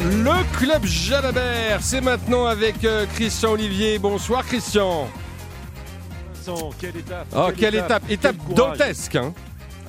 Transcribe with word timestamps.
Le 0.00 0.56
club 0.58 0.84
Jalabert, 0.84 1.78
c'est 1.82 2.00
maintenant 2.00 2.46
avec 2.46 2.84
euh, 2.84 3.06
Christian 3.14 3.52
Olivier. 3.52 3.98
Bonsoir 3.98 4.44
Christian. 4.44 5.08
Vincent, 6.34 6.70
quelle 6.80 6.96
étape 6.96 7.26
Oh, 7.36 7.48
quelle 7.56 7.74
étape 7.74 8.02
Étape 8.08 8.36
dantesque. 8.54 9.16
hein. 9.16 9.32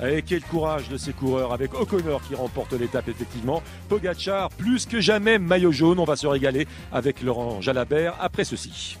Et 0.02 0.22
quel 0.22 0.40
courage 0.42 0.88
de 0.88 0.96
ces 0.96 1.12
coureurs 1.12 1.52
avec 1.52 1.74
O'Connor 1.74 2.22
qui 2.26 2.34
remporte 2.34 2.72
l'étape 2.72 3.08
effectivement. 3.08 3.62
Pogachar 3.88 4.48
plus 4.48 4.86
que 4.86 4.98
jamais 5.00 5.38
maillot 5.38 5.72
jaune. 5.72 5.98
On 5.98 6.04
va 6.04 6.16
se 6.16 6.26
régaler 6.26 6.66
avec 6.90 7.22
Laurent 7.22 7.60
Jalabert 7.60 8.14
après 8.18 8.44
ceci. 8.44 8.96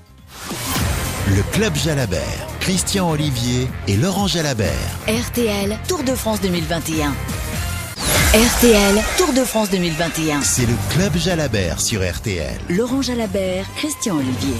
Le 1.28 1.42
Club 1.52 1.74
Jalabert, 1.76 2.46
Christian 2.60 3.10
Olivier 3.10 3.68
et 3.86 3.96
Laurent 3.96 4.26
Jalabert. 4.26 4.70
RTL 5.06 5.76
Tour 5.86 6.02
de 6.02 6.14
France 6.14 6.40
2021. 6.40 7.12
RTL 8.34 9.02
Tour 9.18 9.32
de 9.32 9.44
France 9.44 9.70
2021. 9.70 10.40
C'est 10.42 10.66
le 10.66 10.74
Club 10.90 11.16
Jalabert 11.16 11.80
sur 11.80 12.00
RTL. 12.00 12.58
Laurent 12.70 13.02
Jalabert, 13.02 13.66
Christian 13.76 14.16
Olivier. 14.16 14.56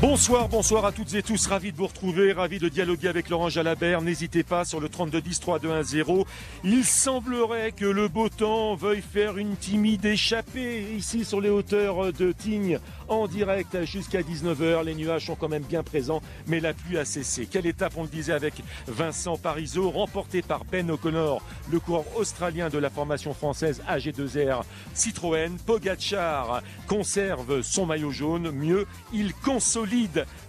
Bonsoir, 0.00 0.48
bonsoir 0.48 0.84
à 0.84 0.92
toutes 0.92 1.14
et 1.14 1.22
tous. 1.22 1.46
Ravi 1.46 1.70
de 1.70 1.76
vous 1.76 1.86
retrouver, 1.86 2.32
ravi 2.32 2.58
de 2.58 2.68
dialoguer 2.68 3.08
avec 3.08 3.30
Laurent 3.30 3.48
Jalabert. 3.48 4.02
N'hésitez 4.02 4.42
pas 4.42 4.64
sur 4.64 4.80
le 4.80 4.88
32 4.88 5.20
10 5.20 5.40
3 5.40 5.58
2 5.60 5.70
1 5.70 5.82
0. 5.82 6.26
Il 6.64 6.84
semblerait 6.84 7.72
que 7.72 7.86
le 7.86 8.08
beau 8.08 8.28
temps 8.28 8.74
veuille 8.74 9.02
faire 9.02 9.38
une 9.38 9.56
timide 9.56 10.04
échappée 10.04 10.94
ici 10.96 11.24
sur 11.24 11.40
les 11.40 11.48
hauteurs 11.48 12.12
de 12.12 12.32
Tignes 12.32 12.80
en 13.08 13.28
direct 13.28 13.84
jusqu'à 13.84 14.20
19h. 14.20 14.84
Les 14.84 14.94
nuages 14.94 15.26
sont 15.26 15.36
quand 15.36 15.48
même 15.48 15.62
bien 15.62 15.82
présents, 15.82 16.20
mais 16.48 16.60
la 16.60 16.74
pluie 16.74 16.98
a 16.98 17.04
cessé. 17.04 17.46
Quelle 17.46 17.66
étape, 17.66 17.94
on 17.96 18.02
le 18.02 18.08
disait 18.08 18.32
avec 18.32 18.54
Vincent 18.88 19.38
Parisot, 19.38 19.90
remporté 19.90 20.42
par 20.42 20.64
Ben 20.64 20.90
O'Connor, 20.90 21.40
le 21.70 21.78
coureur 21.78 22.04
australien 22.16 22.68
de 22.68 22.78
la 22.78 22.90
formation 22.90 23.32
française 23.32 23.80
AG2R 23.88 24.64
Citroën. 24.92 25.56
Pogachar 25.64 26.62
conserve 26.88 27.62
son 27.62 27.86
maillot 27.86 28.10
jaune. 28.10 28.50
Mieux, 28.50 28.86
il 29.12 29.32
consolide 29.34 29.83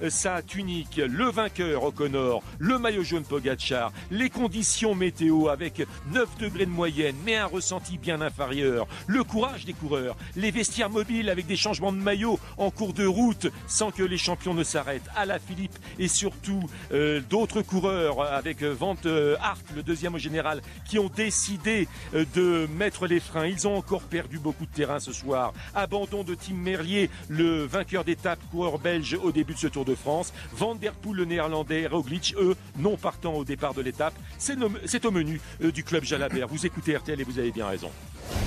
sa 0.10 0.42
tunique. 0.42 0.98
Le 0.98 1.26
vainqueur 1.26 1.84
O'Connor, 1.84 2.44
le 2.60 2.78
maillot 2.80 3.04
jaune 3.04 3.24
Pogachar, 3.24 3.92
les 4.12 4.30
conditions 4.30 4.96
météo 4.96 5.50
avec 5.50 5.86
9 6.12 6.38
degrés 6.40 6.66
de 6.66 6.72
moyenne, 6.72 7.16
mais 7.26 7.36
un 7.36 7.46
ressenti 7.46 7.98
bien 7.98 8.22
inférieur. 8.22 8.88
Le 9.08 9.24
courage 9.24 9.66
des 9.66 9.74
coureurs, 9.74 10.16
les 10.36 10.52
vestiaires 10.52 10.90
mobiles 10.90 11.30
avec 11.30 11.48
des 11.48 11.56
changements 11.56 11.92
de 11.92 11.98
maillot 11.98 12.40
en 12.58 12.72
cours 12.72 12.94
de 12.94 13.06
route 13.06 13.48
sans 13.68 13.92
que 13.92 14.04
les 14.04 14.18
champions 14.18 14.54
ne 14.54 14.64
s'arrêtent. 14.64 15.10
Ala 15.16 15.40
Philippe 15.40 15.78
et 16.00 16.08
surtout 16.08 16.64
euh, 16.92 17.22
d'autres 17.30 17.62
coureurs 17.62 18.22
avec 18.22 18.62
euh, 18.64 18.74
Vente 18.74 19.08
Hart, 19.42 19.64
le 19.76 19.84
deuxième 19.84 20.16
au 20.16 20.20
général, 20.20 20.62
qui 20.88 21.00
ont 21.00 21.10
décidé 21.10 21.88
euh, 22.14 22.26
de 22.36 22.68
mettre 22.78 23.08
les 23.08 23.20
freins. 23.20 23.48
Ils 23.48 23.68
ont 23.68 23.78
encore 23.78 24.04
perdu 24.04 24.40
beaucoup 24.40 24.66
de 24.66 24.72
terrain 24.72 25.00
ce 25.00 25.14
soir. 25.14 25.54
Abandon 25.74 26.24
de 26.24 26.36
Tim 26.36 26.56
Merlier, 26.56 27.10
le 27.30 27.66
vainqueur 27.66 28.04
d'étape, 28.04 28.40
coureur 28.52 28.80
belge 28.80 29.18
au 29.26 29.32
début 29.32 29.54
de 29.54 29.60
ce 29.60 29.68
Tour 29.68 29.86
de 29.86 29.96
France. 29.96 30.34
Van 30.54 30.76
der 30.76 30.94
Poel, 30.94 31.18
le 31.18 31.26
néerlandais, 31.26 31.88
Roglic, 31.88 32.36
eux, 32.38 32.56
non 32.78 32.96
partant 32.98 33.34
au 33.34 33.44
départ 33.44 33.74
de 33.74 33.82
l'étape. 33.82 34.14
C'est 34.38 35.06
au 35.06 35.12
menu 35.12 35.42
euh, 35.64 35.72
du 35.72 35.84
club 35.84 36.04
Jalabert. 36.04 36.48
Vous 36.48 36.66
écoutez 36.66 36.96
RTL 36.96 37.20
et 37.20 37.24
vous 37.24 37.40
avez 37.40 37.52
bien 37.52 37.68
raison. 37.68 37.90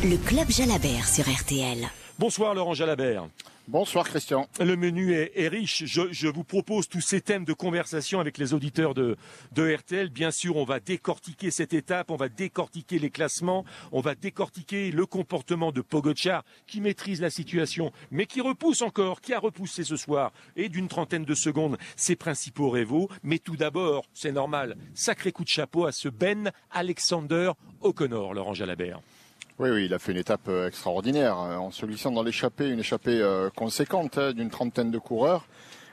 Le 0.03 0.17
Club 0.17 0.51
Jalabert 0.51 1.07
sur 1.07 1.25
RTL. 1.25 1.89
Bonsoir 2.19 2.55
Laurent 2.55 2.75
Jalabert. 2.75 3.29
Bonsoir 3.69 4.09
Christian. 4.09 4.49
Le 4.61 4.77
menu 4.77 5.13
est, 5.13 5.49
riche. 5.49 5.85
Je, 5.85 6.27
vous 6.29 6.43
propose 6.43 6.89
tous 6.89 7.03
ces 7.03 7.21
thèmes 7.21 7.45
de 7.45 7.53
conversation 7.53 8.19
avec 8.19 8.39
les 8.39 8.55
auditeurs 8.55 8.95
de, 8.95 9.19
de 9.53 9.75
RTL. 9.75 10.09
Bien 10.09 10.31
sûr, 10.31 10.57
on 10.57 10.65
va 10.65 10.81
décortiquer 10.81 11.51
cette 11.51 11.75
étape, 11.75 12.11
on 12.11 12.17
va 12.17 12.31
décortiquer 12.31 12.99
les 12.99 13.11
classements, 13.11 13.67
on 13.93 14.01
va 14.01 14.15
décortiquer 14.15 14.91
le 14.91 15.05
comportement 15.05 15.71
de 15.71 15.83
Pogochar 15.83 16.47
qui 16.67 16.81
maîtrise 16.81 17.21
la 17.21 17.29
situation, 17.29 17.93
mais 18.11 18.25
qui 18.25 18.41
repousse 18.41 18.81
encore, 18.81 19.21
qui 19.21 19.35
a 19.35 19.39
repoussé 19.39 19.85
ce 19.85 19.97
soir, 19.97 20.33
et 20.57 20.71
d'une 20.71 20.89
trentaine 20.89 21.27
de 21.27 21.35
secondes, 21.35 21.77
ses 21.95 22.17
principaux 22.17 22.71
rivaux. 22.71 23.11
Mais 23.23 23.39
tout 23.39 23.57
d'abord, 23.57 24.07
c'est 24.15 24.33
normal, 24.33 24.79
sacré 24.95 25.31
coup 25.31 25.45
de 25.45 25.49
chapeau 25.51 25.85
à 25.85 25.93
ce 25.93 26.09
Ben 26.09 26.53
Alexander 26.71 27.53
O'Connor, 27.83 28.33
Laurent 28.33 28.55
Jalabert. 28.55 29.03
Oui, 29.61 29.71
oui, 29.71 29.87
il 29.87 29.95
a 29.95 29.99
fait 29.99 30.13
une 30.13 30.19
étape 30.19 30.47
euh, 30.47 30.69
extraordinaire 30.69 31.37
euh, 31.41 31.57
en 31.57 31.73
se 31.73 31.85
glissant 31.85 32.13
dans 32.13 32.23
l'échappée, 32.23 32.69
une 32.69 32.79
échappée 32.79 33.21
euh, 33.21 33.51
conséquente 33.51 34.17
hein, 34.17 34.33
d'une 34.33 34.51
trentaine 34.51 34.93
de 34.93 34.99
coureurs. 34.99 35.49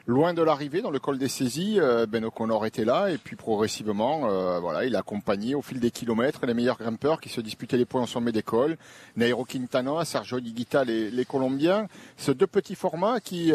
Loin 0.06 0.36
de 0.36 0.44
l'arrivée, 0.44 0.84
dans 0.84 0.92
le 0.92 1.00
col 1.00 1.18
des 1.18 1.28
saisies, 1.28 1.80
Ben 2.10 2.24
O'Connor 2.24 2.68
était 2.68 2.86
là 2.86 3.10
et 3.10 3.18
puis 3.18 3.36
progressivement, 3.36 4.20
voilà, 4.60 4.86
il 4.86 4.96
a 4.96 5.00
accompagné 5.00 5.56
au 5.56 5.64
fil 5.64 5.80
des 5.80 5.90
kilomètres 5.90 6.46
les 6.46 6.54
meilleurs 6.54 6.78
grimpeurs 6.78 7.20
qui 7.20 7.30
se 7.30 7.42
disputaient 7.42 7.78
les 7.78 7.86
points 7.86 8.04
au 8.04 8.06
sommet 8.06 8.32
des 8.32 8.44
cols. 8.44 8.78
Nairo 9.16 9.46
Quintana, 9.46 10.06
Sergio 10.06 10.38
Higuita, 10.38 10.84
les, 10.84 11.10
les 11.10 11.26
Colombiens. 11.26 11.88
Ces 12.18 12.36
deux 12.36 12.46
petits 12.46 12.76
formats 12.76 13.20
qui, 13.20 13.52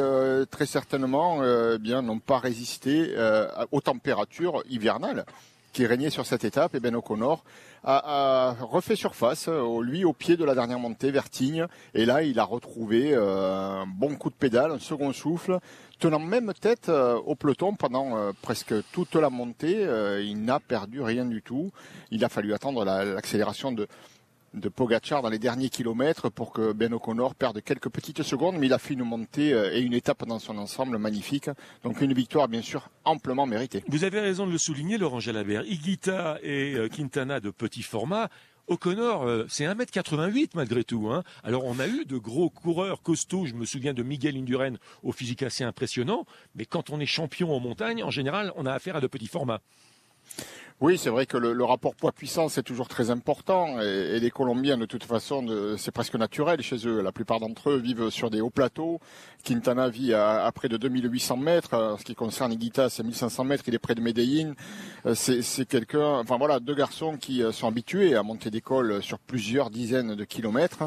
très 0.50 0.66
certainement, 0.66 1.38
euh, 1.40 1.78
bien, 1.78 2.02
n'ont 2.02 2.18
pas 2.18 2.40
résisté 2.40 3.14
aux 3.70 3.80
températures 3.80 4.64
hivernales 4.68 5.26
qui 5.72 5.86
régnaient 5.86 6.10
sur 6.10 6.26
cette 6.26 6.44
étape. 6.44 6.74
Et 6.74 6.80
Ben 6.80 6.96
O'Connor 6.96 7.44
a, 7.84 8.56
refait 8.60 8.96
surface, 8.96 9.48
euh, 9.48 9.80
lui 9.82 10.04
au 10.04 10.12
pied 10.12 10.36
de 10.36 10.44
la 10.44 10.54
dernière 10.54 10.78
montée, 10.78 11.10
vers 11.10 11.30
Tignes. 11.30 11.66
Et 11.94 12.04
là, 12.04 12.22
il 12.22 12.38
a 12.38 12.44
retrouvé 12.44 13.12
euh, 13.14 13.82
un 13.82 13.86
bon 13.86 14.16
coup 14.16 14.30
de 14.30 14.34
pédale, 14.34 14.72
un 14.72 14.78
second 14.78 15.12
souffle, 15.12 15.58
tenant 15.98 16.18
même 16.18 16.52
tête 16.54 16.88
euh, 16.88 17.14
au 17.16 17.34
peloton 17.34 17.74
pendant 17.74 18.32
presque 18.42 18.74
toute 18.92 19.14
la 19.14 19.30
montée. 19.30 19.86
Il 20.22 20.44
n'a 20.44 20.60
perdu 20.60 21.00
rien 21.02 21.24
du 21.24 21.42
tout. 21.42 21.70
Il 22.10 22.24
a 22.24 22.28
fallu 22.28 22.52
attendre 22.54 22.84
la- 22.84 23.04
l'accélération 23.04 23.72
de 23.72 23.86
de 24.54 24.68
Pogachar 24.68 25.22
dans 25.22 25.28
les 25.28 25.38
derniers 25.38 25.68
kilomètres 25.68 26.28
pour 26.28 26.52
que 26.52 26.72
Ben 26.72 26.92
O'Connor 26.92 27.34
perde 27.34 27.62
quelques 27.62 27.88
petites 27.88 28.22
secondes, 28.22 28.56
mais 28.58 28.66
il 28.66 28.72
a 28.72 28.78
fait 28.78 28.94
une 28.94 29.04
montée 29.04 29.52
euh, 29.52 29.74
et 29.74 29.80
une 29.80 29.94
étape 29.94 30.26
dans 30.26 30.38
son 30.38 30.58
ensemble 30.58 30.98
magnifique. 30.98 31.50
Donc 31.84 32.00
une 32.00 32.12
victoire 32.12 32.48
bien 32.48 32.62
sûr 32.62 32.88
amplement 33.04 33.46
méritée. 33.46 33.84
Vous 33.88 34.04
avez 34.04 34.20
raison 34.20 34.46
de 34.46 34.52
le 34.52 34.58
souligner, 34.58 34.98
Laurent 34.98 35.20
Jalabert. 35.20 35.64
Higuita 35.64 36.38
et 36.42 36.74
euh, 36.74 36.88
Quintana 36.88 37.40
de 37.40 37.50
petit 37.50 37.82
format. 37.82 38.28
O'Connor, 38.66 39.24
euh, 39.24 39.46
c'est 39.48 39.64
1m88 39.64 40.50
malgré 40.54 40.84
tout. 40.84 41.08
Hein. 41.10 41.24
Alors 41.42 41.64
on 41.64 41.78
a 41.78 41.88
eu 41.88 42.04
de 42.04 42.18
gros 42.18 42.50
coureurs 42.50 43.02
costauds, 43.02 43.46
je 43.46 43.54
me 43.54 43.64
souviens 43.64 43.94
de 43.94 44.02
Miguel 44.02 44.36
Indurain 44.36 44.74
au 45.02 45.12
physique 45.12 45.42
assez 45.42 45.64
impressionnant, 45.64 46.24
mais 46.54 46.66
quand 46.66 46.90
on 46.90 47.00
est 47.00 47.06
champion 47.06 47.52
en 47.52 47.58
montagne, 47.58 48.04
en 48.04 48.10
général, 48.10 48.52
on 48.56 48.66
a 48.66 48.72
affaire 48.72 48.96
à 48.96 49.00
de 49.00 49.08
petits 49.08 49.26
formats. 49.26 49.60
Oui, 50.80 50.96
c'est 50.96 51.10
vrai 51.10 51.26
que 51.26 51.36
le, 51.36 51.52
le 51.52 51.64
rapport 51.64 51.94
poids-puissance 51.94 52.56
est 52.56 52.62
toujours 52.62 52.88
très 52.88 53.10
important 53.10 53.82
et, 53.82 54.16
et 54.16 54.18
les 54.18 54.30
Colombiens, 54.30 54.78
de 54.78 54.86
toute 54.86 55.04
façon, 55.04 55.44
c'est 55.76 55.90
presque 55.90 56.14
naturel 56.14 56.62
chez 56.62 56.86
eux. 56.86 57.02
La 57.02 57.12
plupart 57.12 57.38
d'entre 57.38 57.68
eux 57.68 57.76
vivent 57.76 58.08
sur 58.08 58.30
des 58.30 58.40
hauts 58.40 58.48
plateaux. 58.48 58.98
Quintana 59.44 59.90
vit 59.90 60.14
à, 60.14 60.42
à 60.46 60.52
près 60.52 60.70
de 60.70 60.78
2800 60.78 61.36
mètres. 61.36 61.74
En 61.74 61.98
ce 61.98 62.04
qui 62.04 62.14
concerne 62.14 62.50
Iguita, 62.54 62.88
c'est 62.88 63.02
1500 63.02 63.44
mètres. 63.44 63.64
Il 63.66 63.74
est 63.74 63.78
près 63.78 63.94
de 63.94 64.00
Medellín. 64.00 64.54
Euh, 65.04 65.14
C'est 65.14 65.66
quelqu'un, 65.68 66.18
enfin 66.20 66.38
voilà, 66.38 66.60
deux 66.60 66.74
garçons 66.74 67.18
qui 67.18 67.42
euh, 67.42 67.52
sont 67.52 67.68
habitués 67.68 68.16
à 68.16 68.22
monter 68.22 68.50
des 68.50 68.62
sur 69.02 69.18
plusieurs 69.18 69.68
dizaines 69.68 70.14
de 70.14 70.24
kilomètres. 70.24 70.84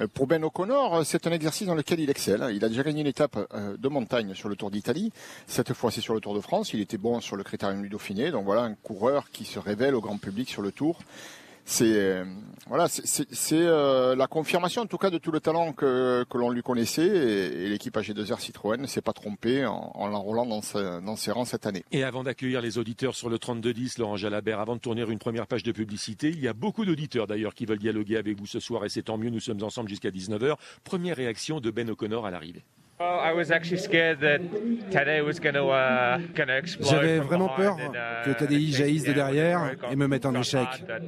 Euh, 0.00 0.06
Pour 0.12 0.26
Ben 0.26 0.42
O'Connor, 0.44 0.96
euh, 0.96 1.04
c'est 1.04 1.26
un 1.26 1.32
exercice 1.32 1.66
dans 1.66 1.74
lequel 1.74 2.00
il 2.00 2.10
excelle. 2.10 2.46
Il 2.52 2.64
a 2.64 2.68
déjà 2.68 2.82
gagné 2.82 3.00
une 3.02 3.06
étape 3.06 3.36
euh, 3.54 3.76
de 3.76 3.88
montagne 3.88 4.34
sur 4.34 4.48
le 4.48 4.56
Tour 4.56 4.70
d'Italie. 4.70 5.12
Cette 5.46 5.72
fois, 5.74 5.90
c'est 5.90 6.00
sur 6.00 6.14
le 6.14 6.20
Tour 6.20 6.34
de 6.34 6.40
France. 6.40 6.72
Il 6.72 6.80
était 6.80 6.98
bon 6.98 7.20
sur 7.20 7.36
le 7.36 7.44
Critérium 7.44 7.82
du 7.82 7.88
Dauphiné. 7.88 8.30
Donc 8.30 8.44
voilà, 8.44 8.62
un 8.62 8.74
coureur 8.74 9.30
qui 9.30 9.44
se 9.44 9.58
révèle 9.58 9.94
au 9.94 10.00
grand 10.00 10.18
public 10.18 10.48
sur 10.48 10.62
le 10.62 10.72
Tour. 10.72 10.98
C'est 11.70 11.84
euh, 11.86 12.24
voilà, 12.66 12.88
euh, 13.52 14.16
la 14.16 14.26
confirmation 14.26 14.82
en 14.82 14.86
tout 14.86 14.98
cas 14.98 15.08
de 15.08 15.18
tout 15.18 15.30
le 15.30 15.38
talent 15.38 15.72
que, 15.72 16.26
l'on 16.34 16.50
lui 16.50 16.62
connaissait 16.62 17.06
et, 17.06 17.68
l'équipe 17.68 17.96
AG2R 17.96 18.40
Citroën 18.40 18.76
ne 18.76 18.88
s'est 18.88 19.00
pas 19.00 19.12
trompée 19.12 19.64
en, 19.64 19.92
en 19.94 20.08
l'enrôlant 20.08 20.46
dans, 20.46 20.60
dans 21.00 21.16
ses 21.16 21.30
rangs 21.30 21.44
cette 21.44 21.66
année. 21.66 21.84
Et 21.92 22.02
avant 22.02 22.24
d'accueillir 22.24 22.60
les 22.60 22.78
auditeurs 22.78 23.14
sur 23.14 23.30
le 23.30 23.38
3210, 23.38 23.98
Laurent 23.98 24.16
Jalabert, 24.16 24.58
avant 24.58 24.74
de 24.74 24.80
tourner 24.80 25.02
une 25.02 25.20
première 25.20 25.46
page 25.46 25.62
de 25.62 25.70
publicité, 25.70 26.30
il 26.30 26.40
y 26.40 26.48
a 26.48 26.54
beaucoup 26.54 26.84
d'auditeurs 26.84 27.28
d'ailleurs 27.28 27.54
qui 27.54 27.66
veulent 27.66 27.78
dialoguer 27.78 28.16
avec 28.16 28.36
vous 28.36 28.46
ce 28.46 28.58
soir 28.58 28.84
et 28.84 28.88
c'est 28.88 29.04
tant 29.04 29.16
mieux, 29.16 29.30
nous 29.30 29.38
sommes 29.38 29.62
ensemble 29.62 29.88
jusqu'à 29.88 30.10
19h. 30.10 30.56
Première 30.82 31.16
réaction 31.16 31.60
de 31.60 31.70
Ben 31.70 31.88
O'Connor 31.88 32.26
à 32.26 32.32
l'arrivée. 32.32 32.64
Well, 33.00 33.18
I 33.18 33.32
was 33.32 33.50
actually 33.50 33.78
scared 33.78 34.20
that 34.20 34.42
Tadej 34.90 35.24
was 35.24 35.40
going 35.40 35.54
to 35.54 35.68
uh, 35.70 36.18
going 36.34 36.48
to 36.48 36.58
explode. 36.58 36.90
J'avais 36.90 37.18
vraiment 37.18 37.48
peur 37.48 37.78
uh, 37.78 38.24
que 38.26 38.30
chase 38.72 38.76
jaillisse 38.76 39.04
me 39.04 39.08
de 39.08 39.12
derrière 39.14 39.74
et 39.90 39.96
me 39.96 40.06
mette 40.06 40.26
en 40.26 40.34
échec. 40.34 40.60
hard, 40.68 40.86
but 40.86 41.02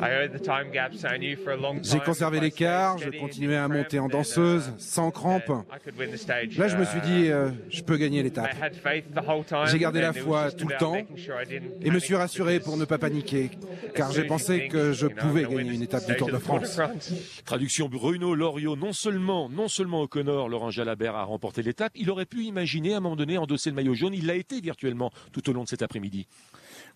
I 0.00 0.08
heard 0.08 0.32
the 0.32 0.42
time 0.42 0.70
gaps, 0.72 1.00
so 1.02 1.08
I 1.08 1.18
knew 1.18 1.36
for 1.36 1.52
a 1.52 1.56
long 1.58 1.80
J'ai 1.82 1.98
time 1.98 2.00
conservé 2.06 2.40
l'écart, 2.40 2.96
je 2.96 3.10
continuais 3.10 3.56
à 3.58 3.68
monter 3.68 3.98
en 3.98 4.08
then, 4.08 4.16
danseuse, 4.16 4.68
uh, 4.68 4.78
sans 4.78 5.10
crampes. 5.10 5.44
then 5.48 5.64
I 5.70 5.78
could 5.84 5.98
win 5.98 6.10
the 6.12 6.16
stage. 6.16 6.56
Là, 6.56 6.68
je 6.68 6.78
me 6.78 6.84
suis 6.86 7.02
dit, 7.02 7.30
euh, 7.30 7.50
je 7.68 7.82
peux 7.82 7.98
gagner 7.98 8.20
I 8.20 8.22
l'étape. 8.22 8.54
had 8.58 8.74
faith 8.74 9.04
the 9.14 9.20
whole 9.28 9.44
time, 9.44 9.66
J'ai 9.66 9.78
gardé 9.78 9.98
and 9.98 10.02
la 10.02 10.12
foi 10.14 10.50
tout 10.50 10.66
le 10.66 10.78
temps 10.78 10.96
et 10.96 11.90
me 11.90 11.98
suis 11.98 12.14
panic 12.14 12.16
rassuré 12.16 12.54
because 12.54 12.64
pour 12.64 12.78
ne 12.78 12.86
pas 12.86 12.96
paniquer, 12.96 13.50
car 13.94 14.12
j'ai 14.12 14.24
pensé 14.24 14.68
que 14.68 14.92
je 14.92 15.08
pouvais 15.08 15.42
gagner 15.42 15.56
win 15.56 15.74
une 15.74 15.82
étape 15.82 16.06
du 16.06 16.14
stage 16.14 16.16
Tour 16.16 16.28
de 16.30 16.36
of 16.36 16.42
the 16.42 16.46
Tour 16.46 16.60
de 16.60 16.64
France. 16.64 16.74
France. 17.10 17.42
Traduction 17.44 17.90
Bruno 17.90 18.34
Loriot, 18.34 18.76
non 18.76 18.94
seulement, 18.94 19.50
non 19.50 19.68
seulement 19.68 20.00
O'Connor, 20.00 20.48
Laurent 20.48 20.70
Jalabert 20.70 21.16
a 21.16 21.33
l'étape, 21.62 21.92
il 21.94 22.10
aurait 22.10 22.26
pu 22.26 22.44
imaginer 22.44 22.94
à 22.94 22.98
un 22.98 23.00
moment 23.00 23.16
donné 23.16 23.38
endosser 23.38 23.70
le 23.70 23.76
maillot 23.76 23.94
jaune, 23.94 24.14
il 24.14 24.26
l'a 24.26 24.34
été 24.34 24.60
virtuellement 24.60 25.12
tout 25.32 25.48
au 25.48 25.52
long 25.52 25.64
de 25.64 25.68
cet 25.68 25.82
après-midi. 25.82 26.26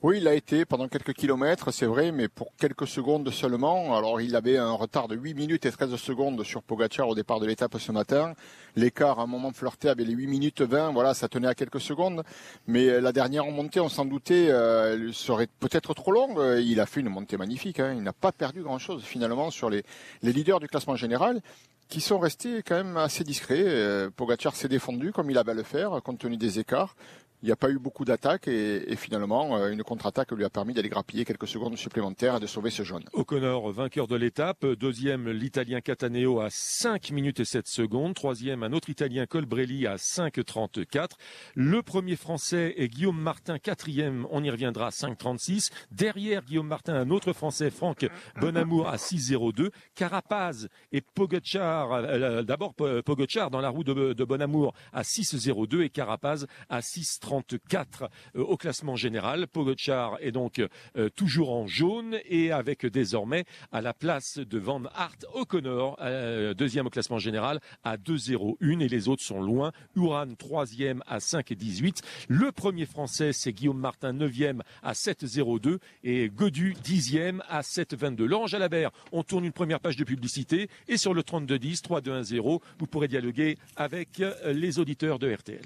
Oui, 0.03 0.19
il 0.19 0.29
a 0.29 0.35
été 0.35 0.65
pendant 0.65 0.87
quelques 0.87 1.13
kilomètres, 1.13 1.73
c'est 1.73 1.87
vrai, 1.87 2.13
mais 2.13 2.29
pour 2.29 2.55
quelques 2.57 2.87
secondes 2.87 3.29
seulement. 3.31 3.97
Alors, 3.97 4.21
il 4.21 4.37
avait 4.37 4.57
un 4.57 4.71
retard 4.71 5.09
de 5.09 5.17
8 5.17 5.35
minutes 5.35 5.67
et 5.67 5.73
13 5.73 5.97
secondes 5.97 6.43
sur 6.45 6.63
Pogacar 6.63 7.09
au 7.09 7.15
départ 7.15 7.41
de 7.41 7.47
l'étape 7.47 7.77
ce 7.79 7.91
matin. 7.91 8.35
L'écart, 8.77 9.19
à 9.19 9.25
un 9.25 9.27
moment 9.27 9.53
flirté 9.53 9.89
avec 9.89 10.07
les 10.07 10.15
8 10.15 10.27
minutes 10.29 10.63
20, 10.63 10.93
voilà, 10.93 11.15
ça 11.15 11.29
tenait 11.29 11.49
à 11.49 11.55
quelques 11.55 11.81
secondes. 11.81 12.23
Mais 12.69 13.01
la 13.01 13.13
dernière 13.13 13.45
montée, 13.47 13.81
on 13.81 13.89
s'en 13.89 14.05
doutait, 14.05 14.51
euh, 14.51 15.13
serait 15.13 15.49
peut-être 15.59 15.95
trop 15.95 16.13
longue. 16.13 16.41
Il 16.61 16.79
a 16.79 16.87
fait 16.87 17.01
une 17.01 17.09
montée 17.09 17.37
magnifique. 17.37 17.81
Hein. 17.81 17.95
Il 17.97 18.03
n'a 18.03 18.13
pas 18.13 18.31
perdu 18.31 18.63
grand-chose, 18.63 19.03
finalement, 19.03 19.51
sur 19.51 19.69
les 19.69 19.83
leaders 20.23 20.61
du 20.61 20.69
classement 20.69 20.95
général 20.95 21.41
qui 21.89 22.01
sont 22.01 22.19
restés 22.19 22.63
quand 22.63 22.77
même 22.77 22.97
assez 22.97 23.25
discrets. 23.25 23.65
Euh, 23.65 24.11
Pogacar 24.15 24.55
s'est 24.55 24.69
défendu 24.69 25.13
comme 25.13 25.31
il 25.31 25.39
avait 25.39 25.53
à 25.53 25.55
le 25.55 25.63
faire, 25.63 26.01
compte 26.05 26.19
tenu 26.19 26.37
des 26.37 26.59
écarts. 26.59 26.95
Il 27.43 27.47
n'y 27.47 27.53
a 27.53 27.57
pas 27.57 27.71
eu 27.71 27.79
beaucoup 27.79 28.05
d'attaques 28.05 28.49
et, 28.49 28.91
et, 28.91 28.97
finalement 28.97 29.57
euh, 29.57 29.71
une 29.71 29.85
contre-attaque 29.85 30.33
lui 30.33 30.45
a 30.45 30.51
permis 30.51 30.75
d'aller 30.75 30.89
grappiller 30.89 31.25
quelques 31.25 31.47
secondes 31.47 31.77
supplémentaires 31.77 32.39
et 32.39 32.41
de 32.41 32.49
sauver 32.49 32.71
ce 32.71 32.83
jaune. 32.83 33.05
O'Connor, 33.13 33.71
vainqueur 33.71 34.09
de 34.09 34.17
l'étape. 34.17 34.67
Deuxième, 34.67 35.31
l'Italien 35.31 35.81
Cataneo 35.81 36.41
à 36.41 36.49
5 36.51 37.13
minutes 37.13 37.39
et 37.39 37.45
7 37.45 37.69
secondes. 37.69 38.17
Troisième, 38.17 38.65
un 38.65 38.73
autre 38.73 38.91
Italien 38.91 39.27
Colbrelli 39.27 39.87
à 39.87 39.95
5,34. 39.95 41.11
Le 41.55 41.81
premier 41.83 42.17
Français 42.17 42.75
est 42.77 42.89
Guillaume 42.89 43.21
Martin, 43.21 43.61
quatrième, 43.61 44.27
on 44.31 44.43
y 44.43 44.51
reviendra, 44.51 44.89
5,36. 44.89 45.71
Derrière 45.93 46.43
Guillaume 46.43 46.67
Martin, 46.67 46.95
un 46.95 47.11
autre 47.11 47.33
Français, 47.33 47.71
Franck 47.71 48.05
Bonamour 48.41 48.89
à 48.89 48.97
6,02. 48.97 49.71
Carapaz 49.95 50.67
et 50.91 51.03
Pogacar, 51.03 51.93
euh, 51.93 52.43
d'abord 52.43 52.75
Pogacar 52.75 53.51
dans 53.53 53.61
la 53.61 53.69
roue 53.69 53.85
de, 53.85 54.13
de 54.13 54.25
Bonamour 54.25 54.75
à 54.93 55.03
6,02 55.03 55.83
et 55.83 55.91
Carapaz 55.91 56.49
à 56.69 56.81
6,30. 56.81 57.28
34 57.29 58.09
euh, 58.37 58.43
au 58.43 58.57
classement 58.57 58.97
général. 58.97 59.47
Pogacar 59.49 60.17
est 60.21 60.33
donc 60.33 60.61
euh, 60.97 61.11
toujours 61.11 61.53
en 61.53 61.67
jaune 61.67 62.19
et 62.25 62.53
avec 62.53 62.87
désormais 62.87 63.45
à 63.71 63.83
la 63.83 63.93
place 63.93 64.39
de 64.39 64.59
Van 64.59 64.83
Aert 64.97 65.19
O'Connor, 65.35 65.99
euh, 66.01 66.55
deuxième 66.55 66.87
au 66.87 66.91
classement 66.91 67.19
général 67.19 67.61
à 67.85 67.99
2-0-1 67.99 68.81
et 68.81 68.89
les 68.89 69.09
autres 69.09 69.23
sont 69.23 69.43
loin. 69.43 69.73
Uran 69.95 70.35
troisième 70.39 71.03
à 71.07 71.21
5 71.21 71.53
et 71.53 71.55
18. 71.55 72.01
Le 72.29 72.51
premier 72.51 72.87
français 72.87 73.35
c'est 73.35 73.53
Guillaume 73.53 73.79
Martin 73.79 74.15
neuvième 74.15 74.63
à 74.83 74.93
7-0-2 74.93 75.79
et 76.05 76.31
Godu 76.31 76.75
dixième 76.83 77.43
à 77.51 77.61
7-22. 77.61 78.25
Laurent 78.25 78.47
Jalabert, 78.47 78.91
on 79.13 79.23
tourne 79.23 79.45
une 79.45 79.53
première 79.53 79.81
page 79.81 79.97
de 79.97 80.05
publicité 80.05 80.71
et 80.89 80.97
sur 80.97 81.13
le 81.13 81.21
32-10, 81.21 81.83
3-2-1-0, 81.83 82.61
vous 82.79 82.87
pourrez 82.87 83.09
dialoguer 83.09 83.59
avec 83.77 84.23
les 84.47 84.79
auditeurs 84.79 85.19
de 85.19 85.31
RTL. 85.31 85.61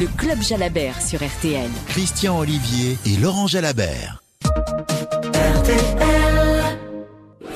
Le 0.00 0.06
Club 0.16 0.40
Jalabert 0.42 1.00
sur 1.00 1.24
RTL. 1.24 1.70
Christian 1.88 2.38
Olivier 2.38 2.96
et 3.06 3.16
Laurent 3.16 3.46
Jalabert. 3.46 4.22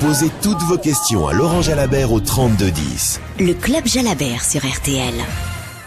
Posez 0.00 0.30
toutes 0.42 0.62
vos 0.62 0.78
questions 0.78 1.26
à 1.26 1.32
Laurent 1.32 1.62
Jalabert 1.62 2.12
au 2.12 2.20
3210. 2.20 3.20
Le 3.40 3.52
Club 3.54 3.86
Jalabert 3.86 4.44
sur 4.44 4.60
RTL. 4.64 5.14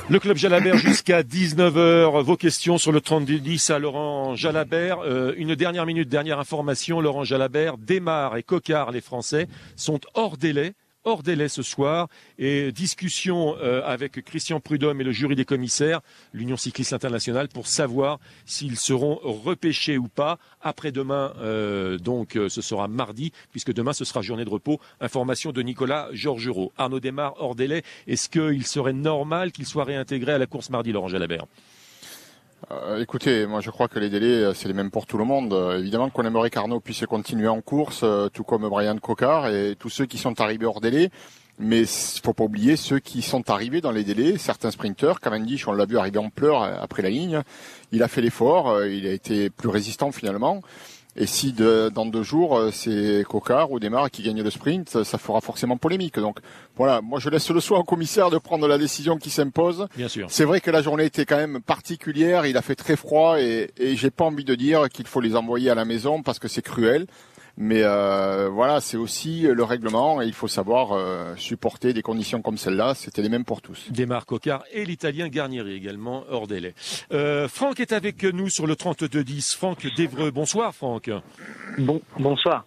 Le 0.10 0.20
Club 0.20 0.38
Jalabert 0.38 0.78
jusqu'à 0.78 1.22
19h. 1.24 2.22
Vos 2.22 2.36
questions 2.36 2.78
sur 2.78 2.92
le 2.92 3.02
3210 3.02 3.70
à 3.70 3.80
Laurent 3.80 4.36
Jalabert. 4.36 5.00
Euh, 5.06 5.34
une 5.38 5.56
dernière 5.56 5.86
minute, 5.86 6.10
dernière 6.10 6.40
information. 6.40 7.00
Laurent 7.00 7.24
Jalabert, 7.24 7.78
Démarre 7.78 8.38
et 8.38 8.44
Cocard, 8.44 8.92
les 8.92 9.02
Français, 9.02 9.48
sont 9.76 10.00
hors 10.14 10.38
délai 10.38 10.74
hors 11.04 11.24
délai 11.24 11.50
ce 11.50 11.62
soir 11.62 12.08
et 12.38 12.72
discussion 12.72 13.56
euh, 13.58 13.82
avec 13.86 14.24
Christian 14.24 14.60
Prudhomme 14.60 15.02
et 15.02 15.04
le 15.04 15.12
jury 15.12 15.36
des 15.36 15.46
commissaires, 15.46 16.02
l'Union 16.34 16.58
cycliste 16.58 16.94
internationale, 16.94 17.48
pour 17.48 17.68
savoir 17.68 18.20
s'ils 18.46 18.78
seront 18.78 19.20
repêchés 19.24 19.98
ou 19.98 20.08
pas. 20.08 20.38
Après-demain, 20.62 21.34
euh, 21.40 21.98
donc 21.98 22.36
euh, 22.36 22.50
ce 22.50 22.62
sera 22.62 22.88
mardi, 22.88 23.32
puisque 23.52 23.74
demain 23.74 23.94
ce 23.94 24.06
sera 24.06 24.22
journée 24.22 24.46
de 24.46 24.50
repos. 24.50 24.80
Information 25.00 25.52
de 25.52 25.62
Nicolas 25.62 26.10
Georgerot. 26.14 26.72
Arnaud 26.78 27.00
Desmar 27.00 27.34
hors 27.38 27.56
délai. 27.56 27.84
Est-ce 28.08 28.30
qu'il 28.30 28.66
serait 28.66 28.94
normal 28.94 29.52
qu'il 29.52 29.66
soit 29.66 29.84
réintégré 29.84 30.34
à 30.34 30.38
la 30.38 30.46
course 30.46 30.70
mardi, 30.70 30.92
Laurent 30.92 31.08
Jalabert? 31.08 31.46
Euh, 32.70 33.02
écoutez, 33.02 33.48
moi 33.48 33.60
je 33.60 33.72
crois 33.72 33.88
que 33.88 33.98
les 33.98 34.10
délais, 34.10 34.44
euh, 34.44 34.54
c'est 34.54 34.68
les 34.68 34.74
mêmes 34.74 34.92
pour 34.92 35.06
tout 35.06 35.18
le 35.18 35.26
monde. 35.26 35.54
Euh, 35.54 35.80
évidemment 35.80 36.10
qu'on 36.10 36.24
aimerait 36.24 36.50
qu'Arnaud 36.50 36.80
puisse 36.80 37.06
continuer 37.06 37.48
en 37.48 37.62
course, 37.62 38.06
tout 38.34 38.44
comme 38.44 38.68
Brian 38.70 38.98
Cocard 38.98 39.48
et 39.48 39.76
tous 39.78 39.90
ceux 39.90 40.06
qui 40.06 40.18
sont 40.18 40.40
arrivés 40.40 40.66
hors 40.66 40.82
délai. 40.82 41.10
Mais 41.60 41.82
il 41.82 42.22
faut 42.24 42.34
pas 42.34 42.46
oublier 42.46 42.76
ceux 42.76 43.00
qui 43.00 43.22
sont 43.22 43.50
arrivés 43.50 43.82
dans 43.82 43.92
les 43.92 44.04
délais, 44.04 44.38
certains 44.38 44.72
sprinteurs. 44.72 45.20
Cavendish, 45.20 45.68
on 45.68 45.74
l'a 45.74 45.86
vu 45.86 45.98
arriver 45.98 46.18
en 46.18 46.30
pleurs 46.30 46.64
après 46.64 47.04
la 47.04 47.10
ligne. 47.10 47.42
Il 47.92 48.02
a 48.02 48.08
fait 48.08 48.22
l'effort, 48.22 48.84
il 48.86 49.06
a 49.06 49.12
été 49.12 49.50
plus 49.50 49.70
résistant 49.70 50.12
finalement. 50.12 50.62
Et 51.18 51.26
si 51.26 51.52
de, 51.52 51.92
dans 51.94 52.06
deux 52.06 52.24
jours, 52.24 52.58
euh, 52.58 52.72
c'est 52.72 53.26
Cocard 53.28 53.72
ou 53.72 53.80
Desmar 53.80 54.10
qui 54.10 54.24
gagne 54.24 54.42
le 54.42 54.50
sprint, 54.50 55.04
ça 55.04 55.18
fera 55.18 55.42
forcément 55.42 55.76
polémique. 55.76 56.18
Donc 56.18 56.38
voilà, 56.78 57.02
moi 57.02 57.20
je 57.20 57.30
laisse 57.30 57.50
le 57.50 57.60
soin 57.60 57.80
au 57.80 57.84
commissaire 57.84 58.30
de 58.30 58.38
prendre 58.38 58.68
la 58.68 58.78
décision 58.78 59.18
qui 59.18 59.30
s'impose. 59.30 59.88
Bien 59.98 60.08
sûr. 60.08 60.28
C'est 60.30 60.46
vrai 60.46 60.62
que 60.62 60.72
la 60.72 60.82
journée 60.82 61.06
était 61.06 61.26
quand 61.26 61.36
même 61.36 61.60
particulière, 61.62 62.46
il 62.46 62.56
a 62.56 62.62
fait 62.62 62.76
très 62.76 62.96
froid 62.96 63.42
et, 63.42 63.72
et 63.78 63.98
j'ai 63.98 64.10
pas 64.10 64.24
envie 64.24 64.46
de 64.46 64.56
dire 64.56 64.88
qu'il 64.90 65.06
faut 65.06 65.20
les 65.20 65.36
envoyer 65.36 65.70
à 65.70 65.76
la 65.76 65.84
maison 65.84 66.24
parce 66.24 66.40
que 66.40 66.48
c'est 66.48 66.62
cruel. 66.62 67.08
Mais 67.58 67.84
euh, 67.84 68.50
voilà, 68.50 68.82
c'est 68.82 68.98
aussi 68.98 69.42
le 69.42 69.64
règlement 69.64 70.22
et 70.22 70.26
il 70.26 70.34
faut 70.34 70.48
savoir 70.48 70.94
euh, 70.94 71.36
supporter 71.36 71.94
des 71.94 72.02
conditions 72.02 72.42
comme 72.42 72.58
celle-là. 72.58 72.94
C'était 72.96 73.22
les 73.22 73.30
mêmes 73.30 73.46
pour 73.46 73.62
tous. 73.62 73.92
Desmar 73.92 74.26
Cocard 74.26 74.64
et 74.72 74.86
l'Italien 74.86 75.28
Garnieri 75.28 75.74
également 75.74 76.24
hors 76.30 76.48
délai. 76.48 76.74
Euh, 77.12 77.48
Franck 77.48 77.80
est 77.80 77.92
avec 77.92 78.24
nous 78.24 78.50
sur 78.50 78.68
le 78.68 78.76
32-10. 78.76 79.56
Franck 79.56 79.88
d'Evreux. 79.96 80.32
Bonsoir 80.32 80.74
Franck. 80.74 81.10
Bon, 81.78 82.02
bonsoir. 82.18 82.66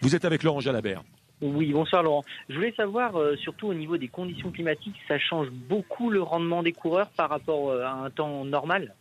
Vous 0.00 0.14
êtes 0.14 0.24
avec 0.24 0.42
Laurent 0.42 0.60
Jalabert. 0.60 1.02
Oui, 1.42 1.72
bonsoir 1.72 2.04
Laurent. 2.04 2.24
Je 2.48 2.54
voulais 2.54 2.72
savoir, 2.76 3.16
euh, 3.16 3.34
surtout 3.36 3.66
au 3.66 3.74
niveau 3.74 3.96
des 3.96 4.06
conditions 4.06 4.52
climatiques, 4.52 4.94
ça 5.08 5.18
change 5.18 5.48
beaucoup 5.50 6.08
le 6.08 6.22
rendement 6.22 6.62
des 6.62 6.72
coureurs 6.72 7.10
par 7.16 7.28
rapport 7.30 7.70
euh, 7.70 7.84
à 7.84 7.90
un 7.90 8.10
temps 8.10 8.44
normal? 8.44 8.94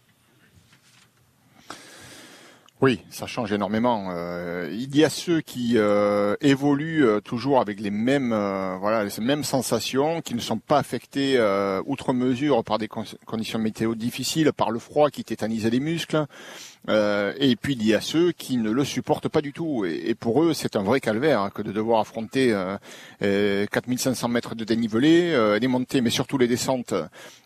Oui, 2.82 3.00
ça 3.12 3.28
change 3.28 3.54
énormément. 3.54 4.08
Euh, 4.10 4.68
il 4.74 4.96
y 4.96 5.04
a 5.04 5.10
ceux 5.12 5.42
qui 5.42 5.74
euh, 5.76 6.36
évoluent 6.42 7.06
euh, 7.06 7.22
toujours 7.22 7.62
avec 7.62 7.80
les 7.80 7.92
mêmes, 7.92 8.30
voilà, 8.80 9.04
les 9.04 9.24
mêmes 9.24 9.44
sensations, 9.44 10.22
qui 10.22 10.34
ne 10.34 10.40
sont 10.40 10.58
pas 10.58 10.80
affectés 10.80 11.40
outre 11.86 12.12
mesure 12.12 12.64
par 12.64 12.80
des 12.80 12.88
con 12.88 13.04
conditions 13.28 13.60
météo 13.60 13.94
difficiles, 13.94 14.52
par 14.52 14.72
le 14.72 14.80
froid 14.80 15.12
qui 15.12 15.24
tétanise 15.24 15.68
les 15.68 15.80
muscles. 15.80 16.26
Euh, 16.90 17.34
et 17.38 17.56
puis 17.56 17.74
il 17.74 17.86
y 17.86 17.94
a 17.94 18.02
ceux 18.02 18.32
qui 18.32 18.58
ne 18.58 18.72
le 18.72 18.84
supportent 18.84 19.30
pas 19.30 19.42
du 19.42 19.54
tout. 19.54 19.86
Et, 19.86 20.16
pour 20.16 20.44
eux, 20.44 20.54
c'est 20.54 20.76
un 20.76 20.84
vrai 20.84 21.00
calvaire 21.00 21.42
hein, 21.42 21.50
que 21.50 21.62
de 21.62 21.72
devoir 21.72 22.00
affronter 22.00 22.54
euh, 23.22 23.66
4500 23.68 24.28
mètres 24.28 24.56
de 24.56 24.64
dénivelé, 24.64 25.60
les 25.60 25.68
montées, 25.68 26.02
mais 26.02 26.10
surtout 26.10 26.38
les 26.38 26.48
descentes 26.48 26.94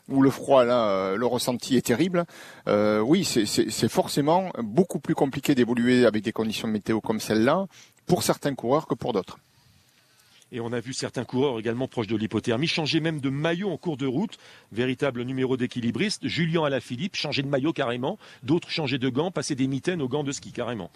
où 0.08 0.22
le 0.22 0.30
froid, 0.30 0.63
là, 0.63 1.15
le 1.15 1.25
ressenti 1.25 1.75
est 1.77 1.86
terrible. 1.86 2.25
oui, 2.68 3.25
c'est 3.25 3.89
forcément 3.89 4.51
beaucoup 4.60 5.00
plus 5.00 5.15
compliqué 5.15 5.56
d'évoluer 5.56 6.06
avec 6.06 6.24
des 6.24 6.32
conditions 6.32 6.68
météo 6.68 7.01
comme 7.01 7.20
celle-là 7.20 7.68
pour 8.06 8.24
certains 8.24 8.56
coureurs 8.56 8.88
que 8.88 8.96
pour 8.96 9.13
d'autres. 9.13 9.39
Et 10.52 10.60
on 10.60 10.72
a 10.72 10.80
vu 10.80 10.94
certains 10.94 11.25
coureurs 11.25 11.60
également 11.60 11.88
proches 11.88 12.08
de 12.08 12.16
l'hypothermie 12.16 12.68
changer 12.68 13.00
même 13.00 13.20
de 13.20 13.30
maillot 13.30 13.70
en 13.72 13.78
cours 13.78 13.98
de 13.98 14.06
route, 14.06 14.38
véritable 14.72 15.24
numéro 15.24 15.58
d'équilibriste. 15.58 16.28
Julien 16.28 16.64
Alaphilippe 16.66 17.16
changer 17.16 17.42
de 17.42 17.48
maillot 17.48 17.74
carrément, 17.74 18.20
d'autres 18.44 18.70
changer 18.70 18.98
de 18.98 19.10
gants, 19.10 19.32
passer 19.32 19.56
des 19.56 19.68
mitaines 19.68 20.02
aux 20.02 20.08
gants 20.08 20.24
de 20.24 20.32
ski 20.32 20.52
carrément. 20.52 20.92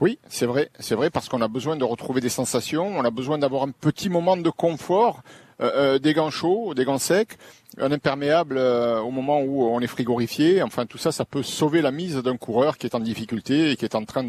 Oui, 0.00 0.18
c'est 0.28 0.46
vrai, 0.46 0.70
c'est 0.78 0.94
vrai 0.94 1.08
parce 1.08 1.28
qu'on 1.28 1.40
a 1.40 1.48
besoin 1.48 1.76
de 1.76 1.84
retrouver 1.84 2.20
des 2.20 2.28
sensations, 2.28 2.86
on 2.86 3.04
a 3.04 3.10
besoin 3.10 3.38
d'avoir 3.38 3.62
un 3.62 3.70
petit 3.70 4.10
moment 4.10 4.36
de 4.36 4.50
confort, 4.50 5.22
euh, 5.62 5.70
euh, 5.74 5.98
des 5.98 6.12
gants 6.12 6.28
chauds, 6.28 6.74
des 6.74 6.84
gants 6.84 6.98
secs, 6.98 7.38
un 7.78 7.90
imperméable 7.90 8.58
euh, 8.58 9.00
au 9.00 9.10
moment 9.10 9.40
où 9.40 9.64
on 9.64 9.80
est 9.80 9.86
frigorifié. 9.86 10.62
Enfin, 10.62 10.84
tout 10.84 10.98
ça, 10.98 11.12
ça 11.12 11.24
peut 11.24 11.42
sauver 11.42 11.80
la 11.80 11.92
mise 11.92 12.16
d'un 12.16 12.36
coureur 12.36 12.76
qui 12.76 12.86
est 12.86 12.94
en 12.94 13.00
difficulté 13.00 13.70
et 13.70 13.76
qui 13.76 13.86
est 13.86 13.94
en 13.94 14.04
train 14.04 14.26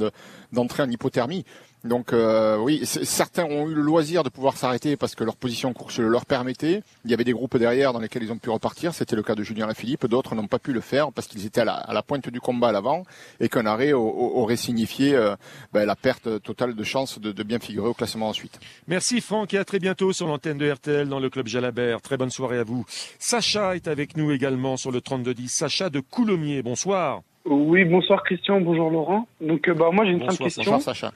d'entrer 0.54 0.84
en 0.84 0.90
hypothermie. 0.90 1.44
Donc 1.84 2.12
euh, 2.12 2.58
oui, 2.58 2.82
certains 2.86 3.46
ont 3.46 3.70
eu 3.70 3.74
le 3.74 3.82
loisir 3.82 4.24
de 4.24 4.30
pouvoir 4.30 4.58
s'arrêter 4.58 4.98
parce 4.98 5.16
que 5.16 5.24
leur 5.24 5.36
position 5.36 5.70
en 5.70 5.74
course 5.74 6.00
le 6.00 6.08
leur 6.08 6.26
permettait. 6.26 6.82
Il 7.06 7.12
y 7.12 7.14
avait 7.14 7.24
des 7.24 7.34
groupes 7.34 7.58
derrière 7.58 7.94
dans 7.94 8.00
lesquels 8.00 8.24
ils 8.24 8.32
ont 8.32 8.38
pu 8.38 8.50
repartir. 8.50 8.94
C'était 8.94 9.16
le 9.16 9.22
cas 9.22 9.36
de 9.36 9.44
Julien 9.44 9.68
Lafilippe. 9.68 10.06
D'autres 10.08 10.36
n'ont 10.36 10.48
pas 10.48 10.60
pu 10.60 10.74
le 10.74 10.82
faire 10.82 11.12
parce 11.12 11.28
qu'ils 11.28 11.46
étaient 11.46 11.62
à 11.62 11.66
la, 11.66 11.76
à 11.76 11.94
la, 11.94 12.02
pointe 12.02 12.30
du 12.30 12.40
combat 12.40 12.70
à 12.70 12.72
l'avant 12.72 13.04
et 13.40 13.48
qu'un 13.48 13.66
arrêt 13.66 13.94
aurait 13.94 14.56
signifié 14.56 15.16
euh, 15.16 15.36
ben, 15.72 15.86
la 15.86 15.96
perte 15.96 16.42
totale 16.42 16.74
de 16.74 16.84
chance 16.84 17.20
de, 17.20 17.32
de, 17.32 17.44
bien 17.44 17.60
figurer 17.60 17.88
au 17.88 17.94
classement 17.94 18.30
ensuite. 18.30 18.60
Merci 18.88 19.22
Franck 19.22 19.54
et 19.54 19.58
à 19.58 19.66
très 19.66 19.80
bientôt 19.80 20.12
sur 20.14 20.28
l'antenne 20.28 20.58
de 20.58 20.70
RTL 20.70 21.08
dans 21.08 21.20
le 21.20 21.30
club 21.30 21.48
Jalabert. 21.48 22.02
Très 22.02 22.18
bonne 22.18 22.32
soirée 22.32 22.58
à 22.58 22.64
vous. 22.64 22.86
Sacha 23.20 23.76
est 23.76 23.88
avec 23.88 24.18
nous 24.18 24.32
également 24.32 24.78
sur 24.78 24.92
le 24.92 25.00
3210. 25.00 25.48
Sacha 25.48 25.90
de 25.90 26.00
Coulommiers. 26.00 26.64
Bonsoir. 26.64 27.22
Oui, 27.46 27.86
bonsoir 27.86 28.24
Christian, 28.24 28.60
bonjour 28.60 28.90
Laurent. 28.90 29.28
Donc 29.40 29.70
bah 29.70 29.90
moi 29.94 30.06
j'ai 30.06 30.12
une 30.12 30.20
simple 30.20 30.44
question. 30.44 30.64
Bonsoir 30.64 30.82
Sacha. 30.82 31.14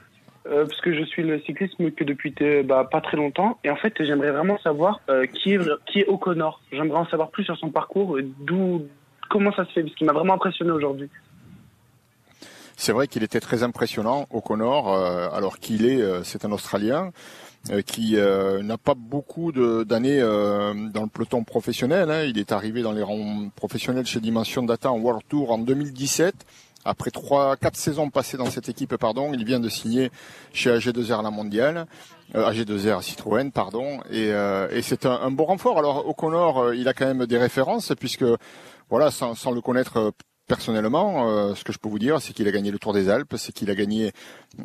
Euh, 0.47 0.65
parce 0.65 0.81
que 0.81 0.93
je 0.93 1.03
suis 1.03 1.21
le 1.21 1.39
cyclisme 1.41 1.91
depuis 1.91 2.33
bah, 2.63 2.87
pas 2.89 2.99
très 2.99 3.15
longtemps. 3.15 3.59
Et 3.63 3.69
en 3.69 3.75
fait, 3.75 3.93
j'aimerais 3.99 4.31
vraiment 4.31 4.57
savoir 4.59 4.99
euh, 5.09 5.27
qui, 5.27 5.53
est, 5.53 5.59
qui 5.85 6.03
O'Connor. 6.07 6.61
J'aimerais 6.71 6.97
en 6.97 7.05
savoir 7.05 7.29
plus 7.29 7.43
sur 7.43 7.55
son 7.57 7.69
parcours, 7.69 8.17
d'où, 8.39 8.87
comment 9.29 9.51
ça 9.53 9.65
se 9.65 9.71
fait, 9.71 9.83
parce 9.83 9.95
qu'il 9.95 10.07
m'a 10.07 10.13
vraiment 10.13 10.33
impressionné 10.33 10.71
aujourd'hui. 10.71 11.09
c'est 12.75 12.91
vrai 12.93 13.07
qu'il 13.07 13.21
était 13.21 13.39
très 13.39 13.61
impressionnant 13.61 14.25
au 14.31 14.41
Connor, 14.41 14.91
euh, 14.91 15.29
alors 15.31 15.59
qu'il 15.59 15.85
est, 15.85 16.01
euh, 16.01 16.23
c'est 16.23 16.43
un 16.45 16.51
Australien 16.51 17.11
euh, 17.69 17.83
qui 17.83 18.17
euh, 18.17 18.63
n'a 18.63 18.79
pas 18.79 18.95
beaucoup 18.95 19.51
d'années 19.51 20.19
euh, 20.19 20.73
dans 20.91 21.03
le 21.03 21.09
peloton 21.09 21.43
professionnel. 21.43 22.09
hein. 22.09 22.23
Il 22.23 22.39
est 22.39 22.51
arrivé 22.51 22.81
dans 22.81 22.91
les 22.91 23.03
rangs 23.03 23.49
professionnels 23.55 24.07
chez 24.07 24.19
Dimension 24.19 24.63
Data 24.63 24.91
en 24.91 24.97
World 24.97 25.21
Tour 25.29 25.51
en 25.51 25.59
2017. 25.59 26.33
Après 26.83 27.11
trois, 27.11 27.55
quatre 27.57 27.75
saisons 27.77 28.09
passées 28.09 28.37
dans 28.37 28.49
cette 28.49 28.67
équipe, 28.69 28.95
pardon, 28.97 29.33
il 29.33 29.45
vient 29.45 29.59
de 29.59 29.69
signer 29.69 30.11
chez 30.53 30.71
AG2R 30.75 31.21
la 31.21 31.29
mondiale, 31.29 31.85
euh, 32.35 32.49
AG2R 32.49 33.01
Citroën, 33.03 33.51
pardon, 33.51 33.99
et, 34.09 34.31
euh, 34.33 34.67
et 34.71 34.81
c'est 34.81 35.05
un, 35.05 35.19
un 35.21 35.31
beau 35.31 35.45
renfort. 35.45 35.77
Alors 35.77 36.07
au 36.07 36.13
Connor, 36.13 36.59
euh, 36.59 36.75
il 36.75 36.87
a 36.87 36.93
quand 36.93 37.05
même 37.05 37.25
des 37.27 37.37
références 37.37 37.93
puisque, 37.99 38.25
voilà, 38.89 39.11
sans, 39.11 39.35
sans 39.35 39.51
le 39.51 39.61
connaître 39.61 39.97
euh, 39.97 40.11
personnellement, 40.47 41.29
euh, 41.29 41.55
ce 41.55 41.63
que 41.63 41.71
je 41.71 41.77
peux 41.77 41.87
vous 41.87 41.99
dire, 41.99 42.19
c'est 42.19 42.33
qu'il 42.33 42.47
a 42.47 42.51
gagné 42.51 42.71
le 42.71 42.79
Tour 42.79 42.93
des 42.93 43.09
Alpes, 43.09 43.35
c'est 43.37 43.53
qu'il 43.53 43.69
a 43.69 43.75
gagné 43.75 44.11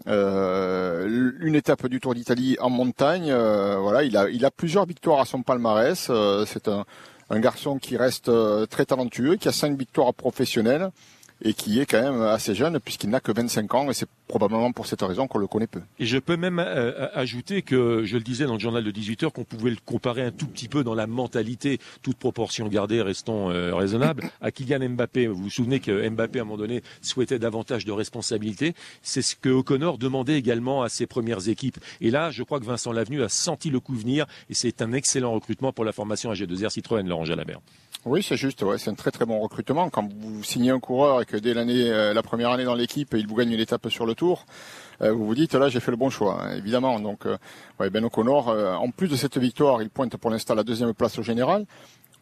euh, 0.09 1.31
une 1.41 1.55
étape 1.55 1.87
du 1.87 2.01
Tour 2.01 2.15
d'Italie 2.15 2.57
en 2.61 2.71
montagne. 2.71 3.31
euh, 3.31 3.77
voilà, 3.79 4.03
il 4.03 4.17
a, 4.17 4.29
il 4.31 4.45
a 4.45 4.51
plusieurs 4.51 4.87
victoires 4.87 5.21
à 5.21 5.25
son 5.27 5.43
palmarès. 5.43 6.09
euh, 6.11 6.45
c'est 6.47 6.67
un, 6.69 6.85
un 7.31 7.41
garçon 7.41 7.79
qui 7.79 7.97
reste 7.97 8.31
très 8.69 8.85
talentueux, 8.87 9.37
qui 9.37 9.49
a 9.49 9.53
cinq 9.53 9.77
victoires 9.79 10.15
professionnelles 10.15 10.91
et 11.43 11.55
qui 11.55 11.81
est 11.81 11.87
quand 11.87 12.01
même 12.01 12.23
assez 12.23 12.55
jeune 12.55 12.81
puisqu'il 12.81 13.11
n'a 13.11 13.21
que 13.21 13.33
25 13.33 13.75
ans 13.75 13.91
et 13.91 13.95
c'est 13.95 14.09
probablement 14.29 14.73
pour 14.73 14.87
cette 14.87 15.03
raison 15.03 15.27
qu'on 15.27 15.39
le 15.39 15.47
connaît 15.47 15.67
peu. 15.67 15.81
Et 15.99 16.07
je 16.07 16.19
peux 16.19 16.37
même 16.37 16.59
euh, 16.59 17.09
ajouter 17.15 17.63
que, 17.63 18.03
je 18.05 18.17
le 18.17 18.23
disais 18.23 18.47
dans 18.47 18.55
le 18.55 18.59
journal 18.59 18.83
de 18.83 18.91
18 18.91 19.25
heures, 19.25 19.33
qu'on 19.33 19.45
pouvait 19.45 19.71
le 19.71 19.77
comparer 19.85 20.23
un 20.23 20.31
tout 20.31 20.47
petit 20.47 20.69
peu 20.69 20.83
dans 20.83 20.95
la 20.95 21.07
mentalité, 21.07 21.79
toute 22.03 22.17
proportion 22.17 22.67
gardée, 22.69 23.03
restons 23.03 23.51
euh, 23.51 23.75
raisonnables, 23.75 24.25
à 24.41 24.51
Kylian 24.51 24.91
Mbappé. 24.91 25.27
Vous 25.29 25.45
vous 25.45 25.51
souvenez 25.51 25.81
que 25.81 26.09
Mbappé, 26.09 26.39
à 26.39 26.43
un 26.43 26.45
moment 26.45 26.59
donné, 26.59 26.83
souhaitait 27.03 27.39
davantage 27.39 27.85
de 27.85 27.93
responsabilité. 27.93 28.75
C'est 29.03 29.23
ce 29.23 29.37
que 29.37 29.49
O'Connor 29.49 29.99
demandait 29.99 30.39
également 30.39 30.83
à 30.83 30.89
ses 30.89 31.07
premières 31.07 31.49
équipes. 31.49 31.79
Et 32.01 32.11
là, 32.11 32.31
je 32.31 32.43
crois 32.43 32.61
que 32.61 32.65
Vincent 32.65 32.93
Lavenu 32.93 33.23
a 33.23 33.29
senti 33.29 33.71
le 33.71 33.81
coup 33.81 33.95
venir 33.95 34.27
et 34.51 34.55
c'est 34.55 34.83
un 34.83 34.93
excellent 34.93 35.33
recrutement 35.33 35.73
pour 35.73 35.85
la 35.85 35.93
formation 35.93 36.33
AG2R 36.33 36.71
Citroën, 36.71 37.07
Laurent 37.07 37.25
Jalabert. 37.25 37.61
Oui, 38.07 38.23
c'est 38.23 38.37
juste, 38.37 38.63
ouais, 38.63 38.79
c'est 38.79 38.89
un 38.91 38.95
très 38.95 39.11
très 39.11 39.27
bon 39.27 39.41
recrutement. 39.41 39.91
Quand 39.91 40.09
vous 40.09 40.45
signez 40.45 40.71
un 40.71 40.79
coureur 40.79 41.21
et 41.23 41.26
que 41.27 41.37
dès 41.37 41.55
l'année, 41.55 41.91
euh, 41.91 42.15
la 42.15 42.23
première 42.23 42.51
année 42.51 42.65
dans 42.65 42.75
l'équipe, 42.75 43.15
il 43.17 43.27
vous 43.27 43.35
gagne 43.35 43.53
une 43.53 43.61
étape 43.61 43.89
sur 43.91 44.07
le 44.07 44.15
tour, 44.15 44.47
euh, 45.03 45.13
vous 45.13 45.27
vous 45.27 45.35
dites 45.35 45.55
là 45.55 45.69
j'ai 45.69 45.81
fait 45.81 45.91
le 45.91 45.97
bon 45.97 46.11
choix, 46.11 46.43
hein, 46.43 46.57
évidemment. 46.57 46.99
Donc, 47.01 47.27
euh, 47.27 47.37
ouais, 47.81 47.91
Ben 47.91 48.05
O'Connor, 48.05 48.49
en 48.49 48.91
plus 48.91 49.09
de 49.09 49.17
cette 49.17 49.37
victoire, 49.39 49.83
il 49.83 49.91
pointe 49.91 50.17
pour 50.17 50.31
l'instant 50.31 50.55
la 50.55 50.65
deuxième 50.65 50.95
place 50.95 51.19
au 51.19 51.23
général. 51.23 51.67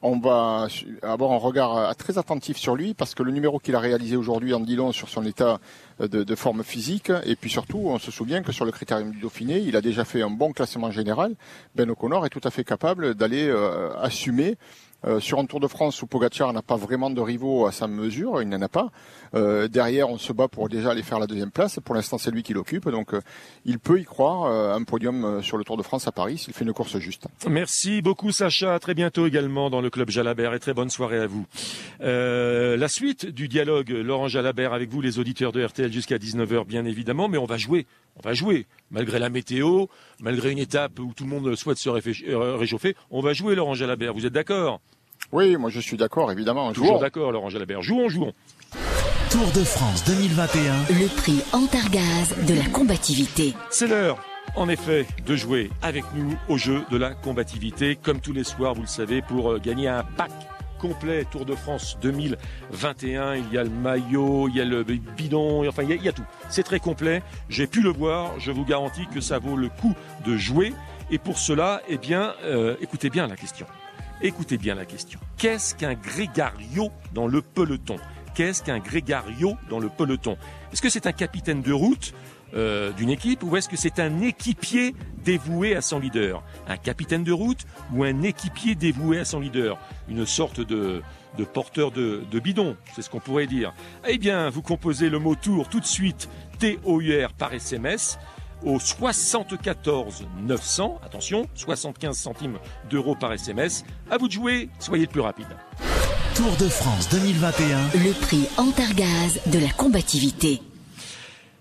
On 0.06 0.18
va 0.18 0.66
avoir 1.00 1.32
un 1.32 1.38
regard 1.38 1.96
très 1.96 2.18
attentif 2.18 2.58
sur 2.58 2.76
lui 2.76 2.92
parce 2.92 3.14
que 3.14 3.23
le 3.23 3.32
numéro 3.32 3.58
qu'il 3.58 3.75
a 3.75 3.80
réalisé 3.80 4.16
aujourd'hui 4.16 4.52
en 4.52 4.61
dit 4.61 4.76
long 4.76 4.92
sur 4.92 5.08
son 5.08 5.25
état 5.25 5.61
de, 5.99 6.25
de 6.25 6.34
forme 6.34 6.62
physique 6.62 7.11
et 7.25 7.37
puis 7.37 7.49
surtout 7.49 7.84
on 7.87 7.99
se 7.99 8.11
souvient 8.11 8.42
que 8.42 8.52
sur 8.52 8.66
le 8.66 8.70
critérium 8.70 9.12
du 9.12 9.20
Dauphiné 9.20 9.61
il 9.61 9.76
a 9.76 9.80
déjà 9.80 10.04
fait 10.04 10.20
un 10.20 10.28
bon 10.28 10.52
classement 10.52 10.90
général. 10.90 11.34
Ben 11.75 11.88
O'Connor 11.88 12.26
est 12.26 12.28
tout 12.28 12.42
à 12.44 12.50
fait 12.50 12.64
capable 12.64 13.14
d'aller 13.14 13.49
euh, 13.49 13.96
assumer 13.99 14.58
euh, 15.06 15.20
sur 15.20 15.38
un 15.38 15.44
Tour 15.44 15.61
de 15.61 15.66
France 15.66 16.00
où 16.02 16.06
Pogacar 16.06 16.52
n'a 16.52 16.62
pas 16.62 16.76
vraiment 16.76 17.11
de 17.11 17.20
rivaux 17.20 17.66
à 17.66 17.73
sa 17.73 17.87
mesure, 17.87 18.40
il 18.40 18.49
n'en 18.49 18.62
a 18.62 18.68
pas. 18.68 18.90
Euh, 19.34 19.68
derrière, 19.68 20.08
on 20.08 20.18
se 20.18 20.32
bat 20.32 20.49
pour 20.49 20.68
déjà 20.68 20.90
aller 20.90 21.02
faire 21.02 21.18
la 21.18 21.26
deuxième 21.26 21.50
place. 21.50 21.78
Pour 21.84 21.94
l'instant, 21.94 22.16
c'est 22.18 22.30
lui 22.30 22.42
qui 22.42 22.54
l'occupe, 22.54 22.88
donc 22.88 23.14
euh, 23.14 23.20
il 23.64 23.78
peut 23.78 24.00
y 24.00 24.04
croire. 24.04 24.44
un 24.44 24.82
podium 24.84 25.42
sur 25.42 25.56
le 25.56 25.64
Tour 25.64 25.76
de 25.76 25.82
France 25.82 26.06
à 26.06 26.12
Paris 26.12 26.38
s'il 26.38 26.54
fait 26.54 26.64
une 26.64 26.73
course 26.73 26.99
juste. 26.99 27.26
Merci 27.49 28.02
beaucoup 28.02 28.32
Sacha, 28.32 28.75
à 28.75 28.78
très 28.78 28.94
bientôt 28.94 29.26
également 29.26 29.70
dans 29.70 29.80
le 29.80 29.90
club 29.90 30.11
Jalabert 30.11 30.54
et 30.54 30.61
très 30.61 30.75
bonne 30.75 30.90
soirée 30.90 31.18
à 31.18 31.26
vous. 31.26 31.46
La 32.00 32.88
suite 32.88 33.26
du 33.26 33.49
dialogue 33.49 33.90
Laurent 33.90 34.28
Jalabert 34.28 34.73
avec 34.73 34.90
vous 34.90 35.00
les 35.00 35.18
auditeurs 35.18 35.52
de 35.52 35.64
RTL 35.64 35.92
jusqu'à 35.92 36.16
19h 36.16 36.66
bien 36.66 36.84
évidemment, 36.84 37.28
mais 37.28 37.38
on 37.38 37.46
va 37.46 37.56
jouer, 37.56 37.87
on 38.16 38.23
va 38.23 38.34
jouer 38.34 38.66
malgré 38.90 39.18
la 39.18 39.28
météo, 39.28 39.87
malgré 40.20 40.50
une 40.52 40.58
étape 40.58 40.99
où 40.99 41.12
tout 41.14 41.25
le 41.25 41.30
monde 41.30 41.54
souhaite 41.56 41.78
se 41.78 41.88
réchauffer, 41.88 42.96
on 43.11 43.20
va 43.20 43.32
jouer 43.32 43.54
Laurent 43.54 43.75
Jalabert, 43.75 44.14
vous 44.14 44.26
êtes 44.26 44.32
d'accord? 44.32 44.80
Oui, 45.33 45.56
moi 45.56 45.71
je 45.71 45.80
suis 45.80 45.97
d'accord, 45.97 46.30
évidemment. 46.30 46.73
Toujours 46.73 46.88
Jouons. 46.94 47.00
d'accord 47.00 47.33
Laurent 47.33 47.49
Jalabert, 47.49 47.83
jouons, 47.83 48.09
jouons. 48.09 48.33
Tour 49.30 49.50
de 49.52 49.64
France 49.64 50.04
2021. 50.04 50.75
Le 51.00 51.09
prix 51.16 51.42
Antargaz 51.52 52.35
de 52.47 52.54
la 52.54 52.66
combativité. 52.66 53.54
C'est 53.71 53.88
l'heure, 53.88 54.18
en 54.54 54.68
effet, 54.68 55.06
de 55.26 55.35
jouer 55.35 55.71
avec 55.83 56.04
nous 56.14 56.37
au 56.49 56.56
jeu 56.56 56.85
de 56.90 56.97
la 56.97 57.14
combativité, 57.14 57.97
comme 57.97 58.21
tous 58.21 58.33
les 58.33 58.44
soirs, 58.44 58.75
vous 58.75 58.83
le 58.83 58.87
savez, 58.87 59.23
pour 59.23 59.50
euh, 59.52 59.59
gagner 59.59 59.88
un 59.88 60.04
pack 60.04 60.30
complet 60.78 61.25
Tour 61.25 61.47
de 61.47 61.54
France 61.54 61.99
2021. 62.02 63.37
Il 63.37 63.52
y 63.52 63.59
a 63.59 63.64
le 63.64 63.71
maillot, 63.71 64.49
il 64.49 64.56
y 64.56 64.61
a 64.61 64.64
le 64.64 64.85
bidon, 64.85 65.66
enfin 65.68 65.83
il 65.83 65.88
y 65.88 65.92
a, 65.94 65.97
il 65.97 66.04
y 66.04 66.09
a 66.09 66.12
tout. 66.12 66.25
C'est 66.49 66.62
très 66.62 66.78
complet. 66.78 67.23
J'ai 67.49 67.66
pu 67.66 67.80
le 67.80 67.90
voir. 67.90 68.38
Je 68.38 68.52
vous 68.52 68.64
garantis 68.64 69.06
que 69.12 69.21
ça 69.21 69.38
vaut 69.38 69.56
le 69.56 69.68
coup 69.68 69.94
de 70.26 70.37
jouer. 70.37 70.75
Et 71.11 71.18
pour 71.18 71.38
cela, 71.38 71.83
eh 71.88 71.99
bien, 71.99 72.35
euh, 72.44 72.76
écoutez 72.80 73.11
bien 73.11 73.26
la 73.26 73.37
question. 73.37 73.66
Écoutez 74.26 74.57
bien 74.57 74.75
la 74.75 74.87
question. 74.87 75.21
Qu'est-ce 75.37 75.75
qu'un 75.75 75.93
grégario 75.93 76.90
dans 77.12 77.26
le 77.26 77.43
peloton? 77.43 77.97
Qu'est-ce 78.35 78.62
qu'un 78.62 78.78
grégario 78.78 79.54
dans 79.69 79.78
le 79.78 79.90
peloton? 79.90 80.38
Est-ce 80.73 80.81
que 80.81 80.88
c'est 80.88 81.07
un 81.07 81.12
capitaine 81.12 81.61
de 81.61 81.75
route 81.75 82.14
euh, 82.54 82.90
d'une 82.93 83.11
équipe 83.11 83.43
ou 83.43 83.54
est-ce 83.54 83.69
que 83.69 83.76
c'est 83.76 83.99
un 83.99 84.23
équipier 84.23 84.95
dévoué 85.23 85.76
à 85.76 85.83
son 85.83 85.99
leader? 85.99 86.43
Un 86.66 86.78
capitaine 86.78 87.23
de 87.23 87.33
route 87.33 87.66
ou 87.93 88.02
un 88.02 88.23
équipier 88.23 88.75
dévoué 88.75 89.19
à 89.19 89.26
son 89.26 89.40
leader? 89.40 89.76
Une 90.09 90.25
sorte 90.25 90.59
de, 90.59 91.02
porteur 91.52 91.90
de, 91.90 92.23
de 92.31 92.40
bidon, 92.40 92.78
c'est 92.97 93.02
ce 93.02 93.11
qu'on 93.11 93.21
pourrait 93.21 93.47
dire. 93.47 93.75
Eh 94.09 94.16
bien, 94.16 94.49
vous 94.49 94.62
composez 94.62 95.11
le 95.11 95.19
mot 95.19 95.35
tour 95.35 95.69
tout 95.69 95.81
de 95.81 95.85
suite, 95.85 96.31
T-O-U-R 96.61 97.35
par 97.35 97.52
SMS 97.52 98.19
au 98.64 98.78
74 98.80 100.26
900, 100.42 101.00
attention, 101.04 101.47
75 101.54 102.16
centimes 102.16 102.59
d'euros 102.90 103.14
par 103.14 103.33
SMS. 103.33 103.85
À 104.11 104.18
vous 104.18 104.28
de 104.28 104.33
jouer, 104.33 104.68
soyez 104.78 105.06
le 105.06 105.11
plus 105.11 105.21
rapide. 105.21 105.49
Tour 106.35 106.56
de 106.56 106.68
France 106.68 107.09
2021. 107.11 107.78
Le 107.94 108.12
prix 108.12 108.49
Antargaz 108.56 109.40
de 109.47 109.59
la 109.59 109.71
combativité. 109.71 110.61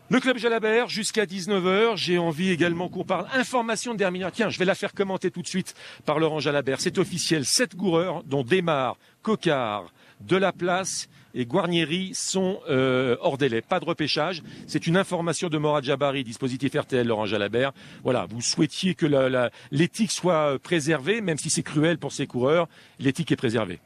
Le 0.10 0.20
club 0.20 0.38
Jalabert 0.38 0.90
jusqu'à 0.90 1.26
19h. 1.26 1.96
J'ai 1.96 2.18
envie 2.18 2.50
également 2.50 2.90
qu'on 2.90 3.04
parle 3.04 3.26
information 3.34 3.94
de 3.94 4.00
dernière. 4.00 4.32
Tiens, 4.32 4.50
je 4.50 4.60
vais 4.60 4.66
la 4.66 4.76
faire 4.76 4.94
commenter 4.94 5.32
tout 5.32 5.42
de 5.42 5.48
suite 5.48 5.76
par 6.06 6.20
Laurent 6.20 6.40
Jalabert. 6.40 6.82
C'est 6.82 6.98
officiel. 6.98 7.46
Sept 7.46 7.76
coureurs, 7.76 8.24
dont 8.24 8.44
Desmar, 8.44 8.98
Cocard, 9.22 9.94
Delaplace 10.22 11.08
et 11.34 11.46
Guarnieri 11.46 12.12
sont 12.14 12.60
euh, 12.70 13.16
hors 13.22 13.38
délai. 13.38 13.62
Pas 13.62 13.80
de 13.80 13.86
repêchage. 13.86 14.44
C'est 14.68 14.88
une 14.88 14.98
information 14.98 15.50
de 15.50 15.58
Morad 15.58 15.84
Jabari, 15.84 16.24
dispositif 16.24 16.74
RTL 16.74 17.06
Laurent 17.06 17.26
Jalabert. 17.26 17.72
Voilà, 18.04 18.26
vous 18.30 18.42
souhaitiez 18.42 18.96
que 18.96 19.06
l'éthique 19.72 20.12
soit 20.12 20.60
préservée, 20.60 21.22
même 21.22 21.38
si 21.38 21.50
c'est 21.50 21.64
cruel 21.64 21.98
pour 21.98 22.12
ces 22.12 22.28
coureurs. 22.28 22.68
L'éthique 23.00 23.32
est 23.32 23.36
préservée. 23.36 23.80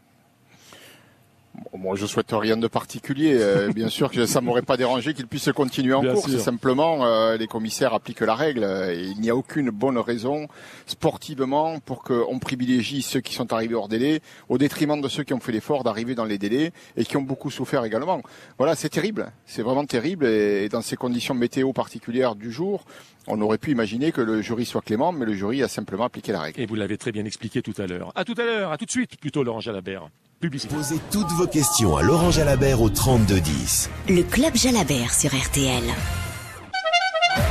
Bon, 1.72 1.78
Moi, 1.78 1.96
je 1.96 2.06
souhaite 2.06 2.32
rien 2.32 2.58
de 2.58 2.68
particulier. 2.68 3.38
Euh, 3.40 3.72
bien 3.74 3.90
sûr 3.90 4.12
que 4.12 4.26
ça 4.26 4.42
m'aurait 4.42 4.62
pas 4.62 4.78
dérangé 4.78 5.14
qu'il 5.14 5.28
puisse 5.28 5.50
continuer 5.52 5.94
en 5.94 6.02
Bien 6.02 6.14
course. 6.14 6.30
sûr. 6.32 6.40
Simplement, 6.40 7.06
euh, 7.06 7.38
les 7.38 7.48
commissaires 7.48 7.94
appliquent 7.94 8.22
la 8.22 8.36
règle. 8.36 8.64
Euh, 8.64 8.94
et 8.94 9.04
il 9.04 9.20
n'y 9.20 9.30
a 9.30 9.36
aucune 9.36 9.70
bonne 9.70 9.98
raison 9.98 10.48
sportivement 10.86 11.80
pour 11.80 12.04
qu'on 12.04 12.40
privilégie 12.40 13.02
ceux 13.02 13.22
qui 13.22 13.34
sont 13.34 13.54
arrivés 13.54 13.76
hors 13.76 13.88
délai 13.88 14.22
au 14.50 14.58
détriment 14.58 15.02
de 15.02 15.08
ceux 15.08 15.24
qui 15.24 15.34
ont 15.34 15.40
fait 15.40 15.52
l'effort 15.52 15.84
d'arriver 15.84 16.16
dans 16.16 16.26
les 16.26 16.38
délais 16.38 16.72
et 16.96 17.06
qui 17.06 17.18
ont 17.18 17.22
beaucoup 17.22 17.52
souffert 17.52 17.84
également. 17.86 18.22
Voilà, 18.58 18.76
c'est 18.76 18.90
terrible. 18.90 19.32
C'est 19.46 19.62
vraiment 19.62 19.86
terrible. 19.86 20.26
Et, 20.26 20.66
et 20.66 20.70
dans 20.70 20.82
ces 20.82 20.96
conditions 20.96 21.34
météo 21.34 21.74
particulières 21.74 22.36
du 22.36 22.52
jour, 22.52 22.86
on 23.28 23.40
aurait 23.42 23.58
pu 23.58 23.72
imaginer 23.72 24.12
que 24.12 24.22
le 24.22 24.42
jury 24.42 24.66
soit 24.66 24.82
clément, 24.82 25.12
mais 25.12 25.26
le 25.26 25.34
jury 25.34 25.62
a 25.64 25.68
simplement 25.68 26.06
appliqué 26.06 26.32
la 26.32 26.42
règle. 26.42 26.62
Et 26.62 26.66
vous 26.66 26.76
l'avez 26.76 26.98
très 26.98 27.12
bien 27.12 27.26
expliqué 27.26 27.62
tout 27.62 27.74
à 27.78 27.86
l'heure. 27.88 28.12
À 28.16 28.24
tout 28.24 28.36
à 28.38 28.44
l'heure, 28.46 28.72
à 28.72 28.78
tout 28.78 28.86
de 28.86 28.92
suite, 28.92 29.18
plutôt 29.20 29.44
Laurent 29.44 29.60
Jalabert. 29.60 30.10
Publicité. 30.40 30.76
Posez 30.76 31.00
toutes 31.12 31.32
vos 31.32 31.48
questions 31.48 31.98
à 31.98 32.04
Laurent 32.04 32.30
Jalabert 32.30 32.80
au 32.82 32.90
3210. 32.90 33.90
Le 34.08 34.22
club 34.22 34.56
Jalabert 34.56 35.12
sur 35.14 35.32
RTL. 35.36 35.84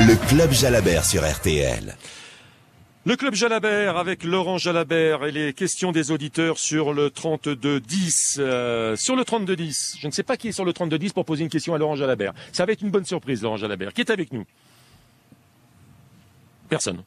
Le 0.01 0.15
Club 0.29 0.53
Jalabert 0.53 1.05
sur 1.05 1.29
RTL. 1.29 1.97
Le 3.05 3.17
club 3.17 3.35
Jalabert 3.35 3.97
avec 3.97 4.25
Laurent 4.25 4.59
Jalabert 4.59 5.25
et 5.25 5.33
les 5.33 5.53
questions 5.53 5.91
des 5.91 6.11
auditeurs 6.11 6.59
sur 6.59 6.93
le 6.93 7.11
3210. 7.11 8.37
Euh, 8.41 8.95
sur 8.97 9.17
le 9.17 9.25
3210, 9.25 9.97
je 10.01 10.07
ne 10.07 10.13
sais 10.13 10.23
pas 10.25 10.37
qui 10.37 10.49
est 10.49 10.53
sur 10.53 10.65
le 10.65 10.73
3210 10.73 11.13
pour 11.13 11.25
poser 11.25 11.45
une 11.45 11.51
question 11.51 11.75
à 11.75 11.79
Laurent 11.79 11.97
Jalabert. 11.97 12.35
Ça 12.53 12.67
va 12.67 12.73
être 12.73 12.83
une 12.83 12.91
bonne 12.91 13.05
surprise, 13.05 13.43
Laurent 13.43 13.57
Jalabert. 13.57 13.93
Qui 13.93 14.01
est 14.03 14.11
avec 14.11 14.33
nous? 14.33 14.45
Personne. 16.69 17.03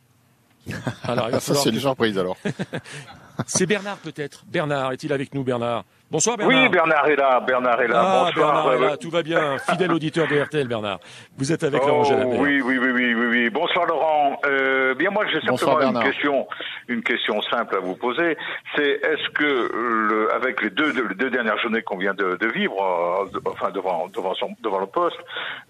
Alors, 1.03 1.27
il 1.27 1.31
va 1.31 1.39
Ça, 1.39 1.47
falloir 1.47 1.63
c'est 1.63 1.69
une 1.69 1.79
surprise 1.79 2.17
alors. 2.17 2.37
C'est 3.47 3.65
Bernard 3.65 3.97
peut-être. 3.97 4.45
Bernard, 4.47 4.91
est-il 4.91 5.13
avec 5.13 5.33
nous, 5.33 5.43
Bernard? 5.43 5.85
Bonsoir 6.11 6.37
Bernard. 6.37 6.63
Oui, 6.63 6.69
Bernard 6.69 7.07
est 7.07 7.15
là, 7.15 7.39
Bernard 7.39 7.81
est 7.81 7.87
là. 7.87 8.01
Ah, 8.03 8.23
Bonsoir. 8.25 8.53
Bernard 8.53 8.73
est 8.73 8.79
là, 8.89 8.97
tout 8.97 9.11
va 9.11 9.21
bien. 9.21 9.57
Fidèle 9.69 9.91
auditeur 9.91 10.27
de 10.27 10.39
RTL, 10.41 10.67
Bernard. 10.67 10.99
Vous 11.37 11.51
êtes 11.51 11.63
avec 11.63 11.81
oh, 11.83 11.87
Laurent 11.87 12.03
Jalabert. 12.03 12.39
Oui, 12.39 12.61
oui, 12.61 12.79
oui, 12.79 12.89
oui, 12.91 13.13
oui, 13.13 13.25
oui. 13.27 13.49
Bonsoir 13.51 13.85
Laurent. 13.85 14.39
Euh, 14.47 14.95
bien 14.95 15.11
moi, 15.11 15.25
j'ai 15.31 15.39
Bonsoir, 15.47 15.79
simplement 15.79 16.01
une 16.01 16.11
question, 16.11 16.47
une 16.87 17.03
question 17.03 17.39
simple 17.43 17.75
à 17.75 17.79
vous 17.79 17.95
poser. 17.95 18.37
C'est 18.75 18.89
est-ce 18.89 19.29
que 19.35 19.69
le, 19.71 20.33
avec 20.33 20.63
les 20.63 20.71
deux, 20.71 20.91
les 21.09 21.13
deux 21.13 21.29
dernières 21.29 21.59
journées 21.59 21.83
qu'on 21.83 21.97
vient 21.97 22.15
de, 22.15 22.37
de 22.37 22.47
vivre, 22.47 22.81
euh, 22.81 23.39
enfin 23.45 23.69
devant 23.69 24.07
devant 24.07 24.33
son, 24.33 24.49
devant 24.61 24.79
le 24.79 24.87
poste, 24.87 25.19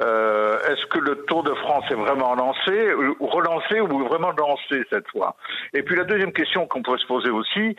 euh, 0.01 0.57
est-ce 0.69 0.85
que 0.85 0.99
le 0.99 1.25
Tour 1.25 1.43
de 1.43 1.53
France 1.55 1.83
est 1.91 1.95
vraiment 1.95 2.33
lancé, 2.35 2.93
relancé 3.19 3.81
ou 3.81 4.07
vraiment 4.07 4.31
lancé 4.31 4.85
cette 4.89 5.09
fois? 5.09 5.35
Et 5.73 5.83
puis 5.83 5.97
la 5.97 6.05
deuxième 6.05 6.31
question 6.31 6.65
qu'on 6.65 6.81
pourrait 6.81 6.99
se 6.99 7.07
poser 7.07 7.29
aussi, 7.29 7.75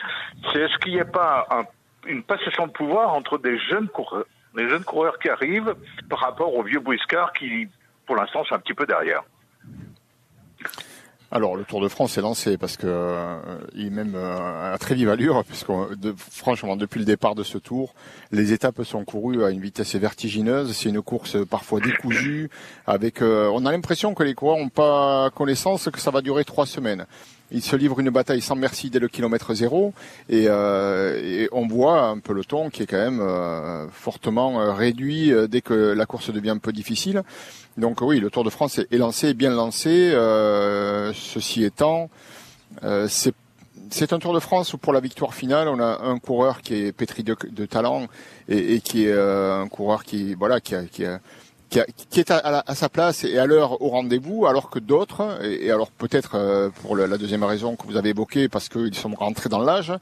c'est 0.53 0.61
est-ce 0.61 0.77
qu'il 0.79 0.93
n'y 0.93 1.01
a 1.01 1.07
pas 1.07 1.47
un- 1.51 1.65
une 2.11 2.23
passation 2.23 2.67
de 2.67 2.73
pouvoir 2.73 3.15
entre 3.15 3.39
des 3.39 3.59
jeunes 3.59 3.89
coureurs, 3.89 4.27
des 4.55 4.69
jeunes 4.69 4.85
coureurs 4.85 5.19
qui 5.19 5.29
arrivent 5.29 5.75
par 6.09 6.21
rapport 6.21 6.55
aux 6.55 6.63
vieux 6.63 6.81
briscards 6.81 7.33
qui, 7.33 7.69
pour 8.07 8.17
l'instant, 8.17 8.45
sont 8.45 8.55
un 8.55 8.59
petit 8.59 8.75
peu 8.75 8.87
derrière. 8.87 9.23
Alors 11.33 11.55
le 11.55 11.63
Tour 11.63 11.81
de 11.81 11.87
France 11.87 12.19
est 12.19 12.23
lancé 12.23 12.59
parce 12.59 12.77
que 12.77 12.89
euh, 12.89 13.39
il 13.77 13.87
est 13.87 13.91
même 13.91 14.15
euh, 14.17 14.75
à 14.75 14.79
très 14.79 14.97
vive 14.97 15.09
allure 15.09 15.45
puisque 15.49 15.71
franchement 16.19 16.75
depuis 16.75 16.99
le 16.99 17.05
départ 17.05 17.37
de 17.37 17.45
ce 17.45 17.57
Tour, 17.57 17.95
les 18.33 18.53
étapes 18.53 18.83
sont 18.83 19.05
courues 19.05 19.45
à 19.45 19.51
une 19.51 19.61
vitesse 19.61 19.95
vertigineuse. 19.95 20.73
C'est 20.73 20.89
une 20.89 21.03
course 21.03 21.37
parfois 21.49 21.79
décousue 21.79 22.51
avec. 22.85 23.23
euh, 23.23 23.49
on 23.55 23.65
a 23.65 23.71
l'impression 23.71 24.13
que 24.15 24.25
les 24.25 24.35
coureurs 24.35 24.59
n'ont 24.59 24.71
pas 24.71 25.31
connaissance 25.31 25.89
que 25.93 26.01
ça 26.01 26.11
va 26.11 26.21
durer 26.21 26.45
trois 26.45 26.67
semaines. 26.67 27.07
Ils 27.53 27.63
se 27.63 27.75
livrent 27.77 27.99
une 28.01 28.11
bataille 28.11 28.41
sans 28.41 28.55
merci 28.55 28.91
dès 28.91 29.01
le 29.01 29.09
kilomètre 29.09 29.55
zéro 29.55 29.93
et, 30.29 30.45
euh, 30.47 31.21
et 31.23 31.49
on 31.53 31.67
voit 31.67 32.01
un 32.03 32.19
peloton 32.19 32.71
qui 32.71 32.83
est 32.85 32.87
quand 32.87 32.97
même 32.97 33.21
euh, 33.21 33.89
fortement 33.91 34.61
euh, 34.61 34.73
réduit 34.73 35.33
euh, 35.33 35.49
dès 35.49 35.61
que 35.61 35.75
la 35.75 36.07
course 36.07 36.31
devient 36.33 36.51
un 36.51 36.59
peu 36.59 36.73
difficile. 36.73 37.23
Donc 37.77 38.03
oui, 38.03 38.21
le 38.21 38.31
Tour 38.31 38.45
de 38.45 38.51
France 38.51 38.79
est, 38.79 38.97
lancé, 38.97 39.35
bien 39.35 39.51
lancé. 39.51 40.13
Euh, 40.13 41.13
ceci 41.13 41.65
étant, 41.65 42.09
euh, 42.85 43.07
c'est 43.09 43.35
c'est 43.91 44.13
un 44.13 44.21
Tour 44.21 44.35
de 44.35 44.39
France 44.41 44.73
où 44.73 44.79
pour 44.79 44.93
la 44.93 45.01
victoire 45.01 45.35
finale, 45.35 45.67
on 45.67 45.81
a 45.81 46.03
un 46.05 46.19
coureur 46.21 46.63
qui 46.63 46.75
est 46.77 46.93
pétri 46.93 47.25
de, 47.25 47.37
de 47.51 47.67
talent 47.67 48.07
et, 48.49 48.75
et 48.75 48.81
qui 48.81 49.07
est 49.07 49.13
un 49.13 49.67
coureur 49.67 50.05
qui 50.05 50.35
voilà 50.35 50.61
qui 50.61 50.77
a, 50.77 50.85
qui 50.85 51.05
a- 51.05 51.19
qui, 51.71 51.81
a- 51.81 51.87
est 52.17 52.31
à, 52.31 52.63
à 52.67 52.75
sa 52.75 52.89
place 52.89 53.25
et 53.25 53.39
à 53.39 53.47
l'heure 53.47 53.81
au 53.81 53.89
rendez-vous, 53.89 54.47
alors 54.47 54.69
que 54.71 54.79
d'autres, 54.79 55.39
et, 55.45 55.71
alors 55.71 55.91
peut-être 55.91 56.33
euh, 56.35 56.69
pour 56.83 56.97
la 56.97 57.17
deuxième 57.17 57.45
raison 57.45 57.77
que 57.77 57.87
vous 57.87 57.97
avez 57.97 58.11
évoquée, 58.11 58.49
parce 58.49 58.69
qu'ils 58.69 58.95
sont 58.95 59.11
rentrés 59.15 59.49
dans 59.49 59.61
l'âge, 59.61 59.93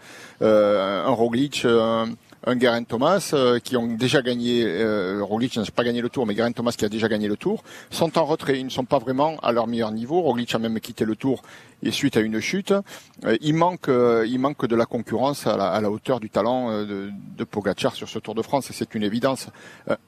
euh, 0.43 1.05
un 1.07 1.11
Roglic, 1.11 1.65
un, 1.65 2.09
un 2.45 2.59
Geraint 2.59 2.85
Thomas, 2.85 3.31
euh, 3.35 3.59
qui 3.59 3.77
ont 3.77 3.87
déjà 3.87 4.23
gagné, 4.23 4.65
euh, 4.65 5.23
Roglic 5.23 5.57
n'a 5.57 5.65
pas 5.75 5.85
gagné 5.85 6.01
le 6.01 6.09
Tour, 6.09 6.27
mais 6.27 6.35
Geraint 6.35 6.53
Thomas 6.53 6.73
qui 6.77 6.85
a 6.85 6.89
déjà 6.89 7.09
gagné 7.09 7.29
le 7.29 7.37
Tour, 7.37 7.63
sont 7.91 8.19
en 8.19 8.25
retrait, 8.25 8.59
ils 8.59 8.65
ne 8.65 8.71
sont 8.71 8.85
pas 8.85 8.99
vraiment 8.99 9.37
à 9.43 9.53
leur 9.53 9.67
meilleur 9.67 9.93
niveau. 9.93 10.21
Roglic 10.21 10.55
a 10.55 10.59
même 10.59 10.81
quitté 10.81 11.05
le 11.05 11.17
Tour 11.17 11.43
et 11.83 11.91
suite 11.91 12.17
à 12.17 12.21
une 12.21 12.41
chute, 12.41 12.73
euh, 13.25 13.37
il 13.41 13.55
manque, 13.55 13.89
euh, 13.89 14.27
il 14.29 14.39
manque 14.39 14.67
de 14.67 14.75
la 14.75 14.87
concurrence 14.87 15.47
à 15.47 15.57
la, 15.57 15.91
hauteur 15.91 16.19
du 16.19 16.29
talent 16.29 16.71
euh, 16.71 16.85
de, 16.85 17.11
de 17.37 17.45
Pogacar 17.45 17.95
sur 17.95 18.09
ce 18.09 18.19
Tour 18.19 18.35
de 18.35 18.43
France. 18.43 18.69
C'est 18.73 18.95
une 18.95 19.05
évidence. 19.05 19.49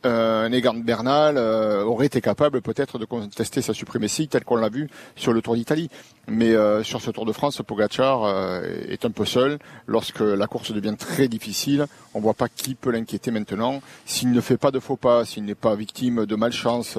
Euh, 0.05 0.47
un 0.47 0.53
Egan 0.53 0.75
Bernal 0.75 1.37
euh, 1.37 1.85
aurait 1.85 2.07
été 2.07 2.21
capable 2.21 2.61
peut-être 2.61 2.99
de 2.99 3.05
contester 3.05 3.63
sa 3.63 3.73
suprématie 3.73 4.27
tel 4.27 4.45
qu'on 4.45 4.57
l'a 4.57 4.69
vu 4.69 4.89
sur 5.15 5.33
le 5.33 5.43
Tour 5.43 5.55
d'Italie. 5.55 5.91
Mais 6.29 6.55
euh, 6.55 6.83
sur 6.83 7.01
ce 7.01 7.11
Tour 7.11 7.25
de 7.25 7.33
France, 7.33 7.63
Pogacar 7.65 8.63
est 8.89 9.05
un 9.05 9.11
peu 9.11 9.25
seul. 9.25 9.59
Lorsque 9.87 10.21
la 10.21 10.47
course 10.47 10.73
devient 10.73 10.97
très 10.99 11.29
difficile, 11.29 11.87
voit 12.21 12.35
pas 12.35 12.49
qui 12.49 12.75
peut 12.75 12.91
l'inquiéter 12.91 13.31
maintenant. 13.31 13.83
S'il 14.07 14.31
ne 14.31 14.41
fait 14.41 14.57
pas 14.57 14.71
de 14.71 14.79
faux 14.79 14.97
pas, 14.97 15.25
s'il 15.25 15.45
n'est 15.45 15.55
pas 15.55 15.75
victime 15.75 16.27
de 16.27 16.37
malchance 16.37 16.99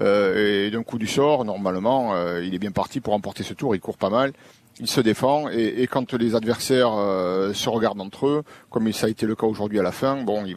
euh, 0.00 0.66
et 0.66 0.70
d'un 0.70 0.82
coup 0.82 0.98
du 0.98 1.06
sort, 1.06 1.44
normalement, 1.44 2.14
euh, 2.14 2.42
il 2.44 2.54
est 2.54 2.58
bien 2.58 2.72
parti 2.72 3.00
pour 3.00 3.12
remporter 3.12 3.42
ce 3.42 3.54
Tour. 3.54 3.74
Il 3.74 3.80
court 3.80 3.96
pas 3.96 4.10
mal. 4.10 4.32
Il 4.80 4.88
se 4.88 5.00
défend 5.00 5.48
et, 5.50 5.86
quand 5.88 6.14
les 6.14 6.34
adversaires 6.34 6.92
euh, 6.92 7.52
se 7.52 7.68
regardent 7.68 8.00
entre 8.00 8.26
eux, 8.26 8.42
comme 8.70 8.92
ça 8.92 9.06
a 9.06 9.08
été 9.08 9.24
le 9.24 9.36
cas 9.36 9.46
aujourd'hui 9.46 9.78
à 9.78 9.84
la 9.84 9.92
fin, 9.92 10.20
bon, 10.20 10.44
il 10.46 10.54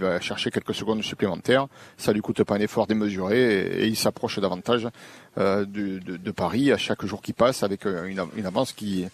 va, 0.00 0.20
chercher 0.20 0.50
quelques 0.50 0.74
secondes 0.74 1.02
supplémentaires. 1.04 1.68
Ça 1.96 2.12
lui 2.12 2.20
coûte 2.20 2.42
pas 2.42 2.56
un 2.56 2.60
effort 2.60 2.88
démesuré 2.88 3.82
et, 3.82 3.86
il 3.86 3.94
s'approche 3.96 4.40
davantage 4.40 4.88
euh, 5.38 5.64
de, 5.64 6.00
de, 6.00 6.16
de 6.16 6.30
Paris 6.32 6.72
à 6.72 6.78
chaque 6.78 7.06
jour 7.06 7.22
qui 7.22 7.32
passe 7.32 7.62
avec 7.62 7.86
euh, 7.86 8.06
une, 8.06 8.24
une 8.36 8.46
avance 8.46 8.72
qui, 8.72 9.06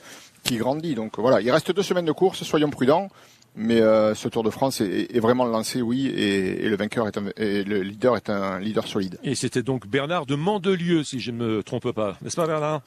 qui 0.42 0.56
grandit. 0.56 0.94
Donc 0.94 1.18
voilà, 1.18 1.42
il 1.42 1.50
reste 1.50 1.72
deux 1.72 1.82
semaines 1.82 2.06
de 2.06 2.12
course, 2.12 2.42
soyons 2.42 2.70
prudents. 2.70 3.10
Mais 3.56 3.80
euh, 3.80 4.14
ce 4.14 4.28
Tour 4.28 4.42
de 4.42 4.50
France 4.50 4.80
est, 4.80 5.14
est 5.14 5.20
vraiment 5.20 5.44
lancé, 5.44 5.82
oui, 5.82 6.06
et, 6.06 6.64
et 6.64 6.68
le 6.68 6.76
vainqueur 6.76 7.08
est 7.08 7.18
un, 7.18 7.24
et 7.36 7.64
le 7.64 7.82
leader 7.82 8.16
est 8.16 8.30
un 8.30 8.58
leader 8.60 8.86
solide. 8.86 9.18
Et 9.24 9.34
c'était 9.34 9.62
donc 9.62 9.86
Bernard 9.86 10.26
de 10.26 10.36
Mandelieu, 10.36 11.02
si 11.02 11.20
je 11.20 11.30
ne 11.30 11.36
me 11.36 11.62
trompe 11.62 11.90
pas. 11.92 12.16
N'est-ce 12.22 12.36
pas 12.36 12.46
Bernard? 12.46 12.82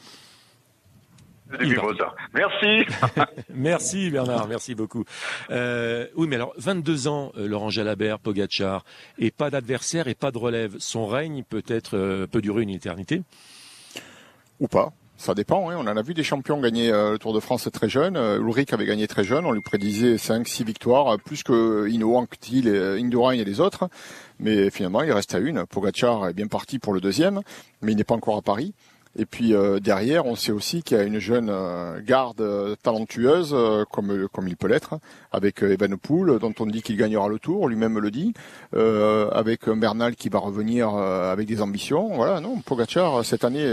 Merci. 2.34 2.86
Merci 3.54 4.10
Bernard, 4.10 4.48
merci 4.48 4.76
beaucoup. 4.76 5.04
Euh, 5.52 6.08
oui, 6.16 6.28
mais 6.28 6.38
alors 6.38 6.54
22 6.58 7.08
ans, 7.08 7.32
euh, 7.38 7.48
Laurent 7.48 7.70
Jalabert, 7.70 8.20
Pogacar, 8.20 8.84
et 9.20 9.30
pas 9.30 9.50
d'adversaire 9.50 10.08
et 10.08 10.16
pas 10.16 10.32
de 10.32 10.38
relève. 10.38 10.76
Son 10.80 11.06
règne 11.06 11.44
peut-être 11.44 11.96
euh, 11.96 12.28
peut 12.28 12.42
durer 12.42 12.64
une 12.64 12.70
éternité? 12.70 13.22
Ou 14.60 14.68
pas. 14.68 14.94
Ça 15.24 15.34
dépend. 15.34 15.70
hein. 15.70 15.76
On 15.78 15.88
en 15.88 15.96
a 15.96 16.02
vu 16.02 16.14
des 16.14 16.22
champions 16.22 16.60
gagner 16.60 16.92
euh, 16.92 17.12
le 17.14 17.18
Tour 17.18 17.34
de 17.34 17.40
France 17.40 17.70
très 17.72 17.88
jeune. 17.88 18.18
Euh, 18.18 18.40
Ulrich 18.42 18.74
avait 18.74 18.86
gagné 18.86 19.08
très 19.08 19.24
jeune. 19.24 19.46
On 19.46 19.54
lui 19.54 19.62
prédisait 19.62 20.18
5 20.18 20.46
six 20.46 20.66
victoires, 20.66 21.14
euh, 21.14 21.18
plus 21.18 21.44
que 21.44 21.88
Ino 21.88 22.18
Anctil, 22.18 22.68
et 22.68 23.02
Indurain 23.02 23.32
et 23.32 23.46
les 23.46 23.62
autres. 23.62 23.88
Mais 24.40 24.70
finalement, 24.70 25.02
il 25.02 25.14
reste 25.14 25.34
à 25.34 25.40
une. 25.40 25.66
Pogacar 25.66 26.28
est 26.28 26.34
bien 26.34 26.48
parti 26.48 26.78
pour 26.78 26.92
le 26.92 27.00
deuxième, 27.00 27.40
mais 27.82 27.94
il 27.94 27.96
n'est 27.96 28.04
pas 28.04 28.16
encore 28.16 28.36
à 28.36 28.42
Paris. 28.42 28.74
Et 29.18 29.26
puis 29.26 29.54
euh, 29.54 29.80
derrière, 29.80 30.26
on 30.26 30.36
sait 30.36 30.52
aussi 30.52 30.84
qu'il 30.84 30.98
y 30.98 31.00
a 31.00 31.04
une 31.04 31.20
jeune 31.20 31.48
euh, 31.50 32.02
garde 32.06 32.42
euh, 32.42 32.76
talentueuse, 32.84 33.52
euh, 33.54 33.86
comme 33.90 34.28
comme 34.28 34.50
il 34.50 34.58
peut 34.58 34.68
l'être, 34.68 34.96
avec 35.32 35.64
euh, 35.64 35.72
Evenepoel, 35.72 36.38
dont 36.40 36.54
on 36.60 36.66
dit 36.66 36.82
qu'il 36.82 36.98
gagnera 36.98 37.30
le 37.30 37.40
Tour, 37.40 37.70
lui-même 37.70 37.98
le 37.98 38.12
dit, 38.12 38.34
euh, 38.76 39.30
avec 39.30 39.70
Bernal 39.70 40.18
qui 40.18 40.28
va 40.28 40.40
revenir 40.40 40.94
euh, 40.94 41.32
avec 41.32 41.48
des 41.48 41.62
ambitions. 41.62 42.14
Voilà, 42.14 42.42
non, 42.42 42.60
Pogacar 42.60 43.24
cette 43.24 43.46
année. 43.46 43.72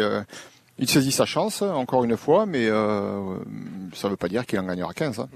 Il 0.81 0.89
saisit 0.89 1.13
sa 1.13 1.27
chance, 1.27 1.63
encore 1.63 2.05
une 2.05 2.17
fois, 2.17 2.47
mais 2.47 2.67
euh, 2.67 3.37
ça 3.93 4.09
ne 4.09 4.13
veut 4.13 4.17
pas 4.17 4.29
dire 4.29 4.47
qu'il 4.47 4.59
en 4.59 4.65
gagnera 4.65 4.95
15. 4.95 5.21
hein. 5.21 5.29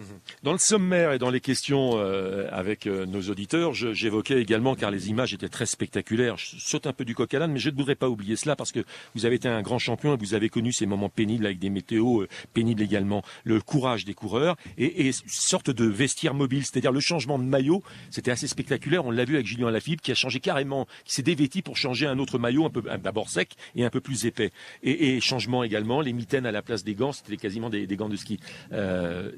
Dans 0.42 0.52
le 0.52 0.58
sommaire 0.58 1.12
et 1.12 1.18
dans 1.18 1.30
les 1.30 1.40
questions 1.40 1.92
euh, 1.96 2.48
avec 2.50 2.86
euh, 2.86 3.04
nos 3.04 3.20
auditeurs, 3.22 3.74
j'évoquais 3.74 4.40
également, 4.40 4.74
car 4.74 4.90
les 4.90 5.10
images 5.10 5.34
étaient 5.34 5.48
très 5.50 5.66
spectaculaires, 5.66 6.36
je 6.38 6.56
saute 6.58 6.86
un 6.86 6.92
peu 6.94 7.04
du 7.04 7.14
coq 7.14 7.32
à 7.34 7.38
l'âne, 7.38 7.52
mais 7.52 7.58
je 7.58 7.68
ne 7.68 7.76
voudrais 7.76 7.94
pas 7.94 8.08
oublier 8.08 8.36
cela 8.36 8.56
parce 8.56 8.72
que 8.72 8.80
vous 9.14 9.26
avez 9.26 9.36
été 9.36 9.48
un 9.48 9.60
grand 9.60 9.78
champion 9.78 10.14
et 10.14 10.16
vous 10.16 10.34
avez 10.34 10.48
connu 10.48 10.72
ces 10.72 10.86
moments 10.86 11.10
pénibles 11.10 11.44
avec 11.44 11.58
des 11.58 11.70
météos 11.70 12.22
euh, 12.22 12.28
pénibles 12.54 12.80
également, 12.82 13.22
le 13.44 13.60
courage 13.60 14.04
des 14.06 14.14
coureurs 14.14 14.56
et, 14.78 15.08
et 15.08 15.12
sorte 15.26 15.70
de 15.70 15.84
vestiaire 15.84 16.32
mobile, 16.34 16.64
c'est-à-dire 16.64 16.92
le 16.92 17.00
changement 17.00 17.38
de 17.38 17.44
maillot, 17.44 17.82
c'était 18.10 18.30
assez 18.30 18.48
spectaculaire, 18.48 19.04
on 19.04 19.10
l'a 19.10 19.24
vu 19.24 19.34
avec 19.34 19.46
Julien 19.46 19.70
Lafilippe 19.70 20.00
qui 20.00 20.10
a 20.10 20.14
changé 20.14 20.40
carrément, 20.40 20.86
qui 21.04 21.14
s'est 21.14 21.22
dévêti 21.22 21.60
pour 21.60 21.76
changer 21.76 22.06
un 22.06 22.18
autre 22.18 22.38
maillot 22.38 22.64
un 22.64 22.70
peu 22.70 22.82
d'abord 23.02 23.28
sec 23.28 23.50
et 23.76 23.84
un 23.84 23.90
peu 23.90 24.00
plus 24.00 24.24
épais. 24.26 24.50
Et 24.82 25.20
changement 25.34 25.64
également, 25.64 26.00
les 26.00 26.12
mitaines 26.12 26.46
à 26.46 26.52
la 26.52 26.62
place 26.62 26.84
des 26.84 26.94
gants, 26.94 27.10
c'était 27.12 27.36
quasiment 27.36 27.70
des, 27.70 27.86
gants 27.96 28.08
de 28.08 28.16
ski. 28.16 28.38
Euh, 28.72 29.32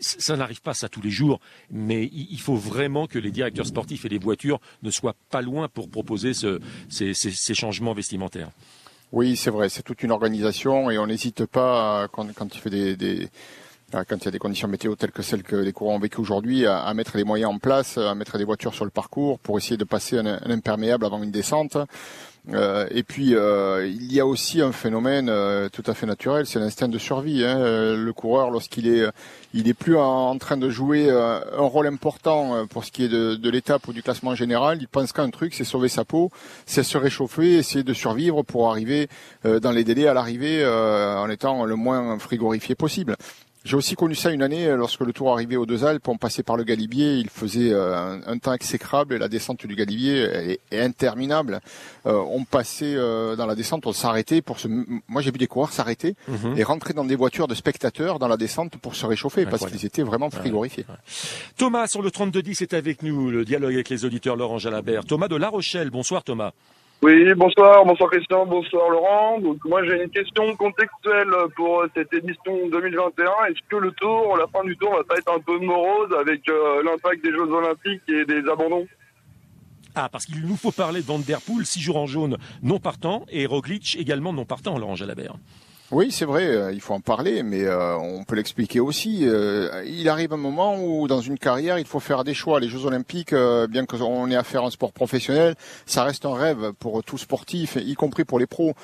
ça 0.00 0.36
n'arrive 0.36 0.60
pas 0.60 0.74
ça 0.74 0.88
tous 0.88 1.00
les 1.00 1.10
jours, 1.10 1.40
mais 1.70 2.10
il 2.12 2.40
faut 2.40 2.56
vraiment 2.56 3.06
que 3.06 3.18
les 3.18 3.30
directeurs 3.30 3.66
sportifs 3.66 4.04
et 4.04 4.08
les 4.08 4.18
voitures 4.18 4.60
ne 4.82 4.90
soient 4.90 5.14
pas 5.30 5.42
loin 5.42 5.68
pour 5.68 5.88
proposer 5.88 6.34
ce- 6.34 6.60
ces, 6.88 7.54
changements 7.54 7.94
vestimentaires. 7.94 8.50
Oui, 9.12 9.36
c'est 9.36 9.50
vrai, 9.50 9.68
c'est 9.68 9.82
toute 9.84 10.02
une 10.02 10.10
organisation 10.10 10.90
et 10.90 10.98
on 10.98 11.06
n'hésite 11.06 11.46
pas, 11.46 12.08
quand, 12.08 12.26
quand 12.34 12.54
il 12.54 12.60
fait 12.60 12.96
des, 12.96 13.28
quand 13.92 14.16
il 14.16 14.24
y 14.24 14.28
a 14.28 14.30
des 14.30 14.38
conditions 14.38 14.68
météo 14.68 14.94
telles 14.96 15.12
que 15.12 15.22
celles 15.22 15.42
que 15.42 15.56
les 15.56 15.72
coureurs 15.72 15.94
ont 15.94 15.98
vécues 15.98 16.20
aujourd'hui, 16.20 16.66
à, 16.66 16.92
mettre 16.94 17.16
les 17.16 17.24
moyens 17.24 17.52
en 17.52 17.58
place, 17.58 17.98
à 17.98 18.14
mettre 18.14 18.36
des 18.38 18.44
voitures 18.44 18.74
sur 18.74 18.84
le 18.84 18.90
parcours 18.90 19.38
pour 19.38 19.58
essayer 19.58 19.76
de 19.76 19.84
passer 19.84 20.18
un, 20.18 20.26
un 20.26 20.50
imperméable 20.50 21.04
avant 21.04 21.22
une 21.22 21.30
descente. 21.30 21.76
Euh, 22.54 22.86
et 22.92 23.02
puis 23.02 23.34
euh, 23.34 23.84
il 23.88 24.12
y 24.12 24.20
a 24.20 24.26
aussi 24.26 24.62
un 24.62 24.70
phénomène 24.70 25.28
euh, 25.28 25.68
tout 25.68 25.82
à 25.84 25.94
fait 25.94 26.06
naturel, 26.06 26.46
c'est 26.46 26.60
l'instinct 26.60 26.86
de 26.86 26.98
survie. 26.98 27.44
hein. 27.44 27.58
Euh, 27.58 27.96
Le 27.96 28.12
coureur, 28.12 28.50
lorsqu'il 28.52 28.86
est, 28.86 29.04
il 29.52 29.66
est 29.68 29.74
plus 29.74 29.96
en, 29.96 30.38
train 30.38 30.56
de 30.56 30.70
jouer 30.70 31.06
euh, 31.10 31.40
un 31.58 31.66
rôle 31.66 31.88
important 31.88 32.54
euh, 32.54 32.64
pour 32.64 32.84
ce 32.84 32.92
qui 32.92 33.02
est 33.04 33.08
de, 33.08 33.34
de 33.34 33.50
l'étape 33.50 33.88
ou 33.88 33.92
du 33.92 34.00
classement 34.00 34.36
général, 34.36 34.78
il 34.80 34.86
pense 34.86 35.12
qu'un 35.12 35.30
truc, 35.30 35.54
c'est 35.54 35.64
sauver 35.64 35.88
sa 35.88 36.04
peau, 36.04 36.30
c'est 36.66 36.84
se 36.84 36.96
réchauffer, 36.96 37.56
essayer 37.56 37.82
de 37.82 37.92
survivre 37.92 38.44
pour 38.44 38.70
arriver 38.70 39.08
euh, 39.44 39.58
dans 39.58 39.72
les 39.72 39.82
délais 39.82 40.06
à 40.06 40.14
l'arrivée 40.14 40.62
euh, 40.62 41.16
en 41.16 41.28
étant 41.28 41.64
le 41.64 41.74
moins 41.74 42.16
frigorifié 42.20 42.76
possible. 42.76 43.16
J'ai 43.66 43.74
aussi 43.74 43.96
connu 43.96 44.14
ça 44.14 44.30
une 44.30 44.42
année 44.42 44.66
euh, 44.68 44.76
lorsque 44.76 45.00
le 45.00 45.12
Tour 45.12 45.32
arrivait 45.32 45.56
aux 45.56 45.66
Deux 45.66 45.84
Alpes. 45.84 46.06
On 46.06 46.16
passait 46.16 46.44
par 46.44 46.56
le 46.56 46.62
Galibier, 46.62 47.16
il 47.16 47.28
faisait 47.28 47.72
euh, 47.72 47.96
un, 47.96 48.20
un 48.24 48.38
temps 48.38 48.52
exécrable 48.52 49.14
et 49.14 49.18
la 49.18 49.26
descente 49.26 49.66
du 49.66 49.74
Galibier 49.74 50.18
est, 50.22 50.60
est 50.70 50.80
interminable. 50.80 51.60
Euh, 52.06 52.14
on 52.30 52.44
passait 52.44 52.94
euh, 52.94 53.34
dans 53.34 53.44
la 53.46 53.56
descente, 53.56 53.84
on 53.86 53.92
s'arrêtait 53.92 54.40
pour 54.40 54.60
se. 54.60 54.68
Moi, 55.08 55.20
j'ai 55.20 55.32
vu 55.32 55.38
des 55.38 55.48
coureurs 55.48 55.72
s'arrêter 55.72 56.14
Mhm. 56.28 56.54
et 56.56 56.62
rentrer 56.62 56.94
dans 56.94 57.04
des 57.04 57.16
voitures 57.16 57.48
de 57.48 57.56
spectateurs 57.56 58.20
dans 58.20 58.28
la 58.28 58.36
descente 58.36 58.76
pour 58.76 58.94
se 58.94 59.04
réchauffer 59.04 59.46
parce 59.46 59.66
qu'ils 59.66 59.84
étaient 59.84 60.02
vraiment 60.04 60.30
frigorifiés. 60.30 60.86
Thomas 61.56 61.88
sur 61.88 62.02
le 62.02 62.12
3210 62.12 62.62
est 62.62 62.72
avec 62.72 63.02
nous, 63.02 63.30
le 63.32 63.44
dialogue 63.44 63.74
avec 63.74 63.88
les 63.88 64.04
auditeurs 64.04 64.36
Laurent 64.36 64.58
Jalabert. 64.58 65.04
Thomas 65.04 65.26
de 65.26 65.34
La 65.36 65.48
Rochelle, 65.48 65.90
bonsoir 65.90 66.22
Thomas. 66.22 66.52
Oui, 67.02 67.34
bonsoir, 67.34 67.84
bonsoir 67.84 68.10
Christian, 68.10 68.46
bonsoir 68.46 68.88
Laurent. 68.88 69.38
Donc 69.40 69.58
moi 69.66 69.84
j'ai 69.84 70.02
une 70.02 70.10
question 70.10 70.56
contextuelle 70.56 71.30
pour 71.54 71.82
euh, 71.82 71.90
cette 71.94 72.12
édition 72.14 72.68
2021. 72.70 73.26
Est-ce 73.48 73.60
que 73.68 73.76
le 73.76 73.92
tour, 73.92 74.36
la 74.38 74.46
fin 74.46 74.64
du 74.64 74.76
tour 74.78 74.94
va 74.94 75.04
pas 75.04 75.16
être 75.18 75.30
un 75.30 75.40
peu 75.40 75.58
morose 75.58 76.10
avec 76.18 76.48
euh, 76.48 76.82
l'impact 76.82 77.22
des 77.22 77.32
Jeux 77.32 77.52
Olympiques 77.52 78.02
et 78.08 78.24
des 78.24 78.48
abandons? 78.48 78.86
Ah, 79.94 80.08
parce 80.10 80.24
qu'il 80.24 80.46
nous 80.46 80.56
faut 80.56 80.72
parler 80.72 81.00
de 81.00 81.06
Van 81.06 81.18
Der 81.18 81.40
Poel, 81.42 81.66
six 81.66 81.80
jours 81.80 81.98
en 81.98 82.06
jaune 82.06 82.38
non 82.62 82.78
partant, 82.78 83.24
et 83.30 83.46
Roglic 83.46 83.96
également 83.98 84.32
non 84.32 84.44
partant, 84.44 84.78
Laurent 84.78 84.94
Jalabert. 84.94 85.36
Oui, 85.92 86.10
c'est 86.10 86.24
vrai, 86.24 86.44
euh, 86.46 86.72
il 86.72 86.80
faut 86.80 86.94
en 86.94 87.00
parler, 87.00 87.44
mais 87.44 87.62
euh, 87.62 87.96
on 87.96 88.24
peut 88.24 88.34
l'expliquer 88.34 88.80
aussi. 88.80 89.20
Euh, 89.22 89.84
il 89.86 90.08
arrive 90.08 90.32
un 90.32 90.36
moment 90.36 90.76
où, 90.82 91.06
dans 91.06 91.20
une 91.20 91.38
carrière, 91.38 91.78
il 91.78 91.86
faut 91.86 92.00
faire 92.00 92.24
des 92.24 92.34
choix. 92.34 92.58
Les 92.58 92.68
Jeux 92.68 92.86
Olympiques, 92.86 93.32
euh, 93.32 93.68
bien 93.68 93.86
qu'on 93.86 94.28
ait 94.28 94.34
à 94.34 94.42
faire 94.42 94.64
un 94.64 94.70
sport 94.70 94.92
professionnel, 94.92 95.54
ça 95.86 96.02
reste 96.02 96.26
un 96.26 96.34
rêve 96.34 96.72
pour 96.80 97.04
tout 97.04 97.18
sportif, 97.18 97.78
y 97.80 97.94
compris 97.94 98.24
pour 98.24 98.40
les 98.40 98.46
pros. 98.46 98.74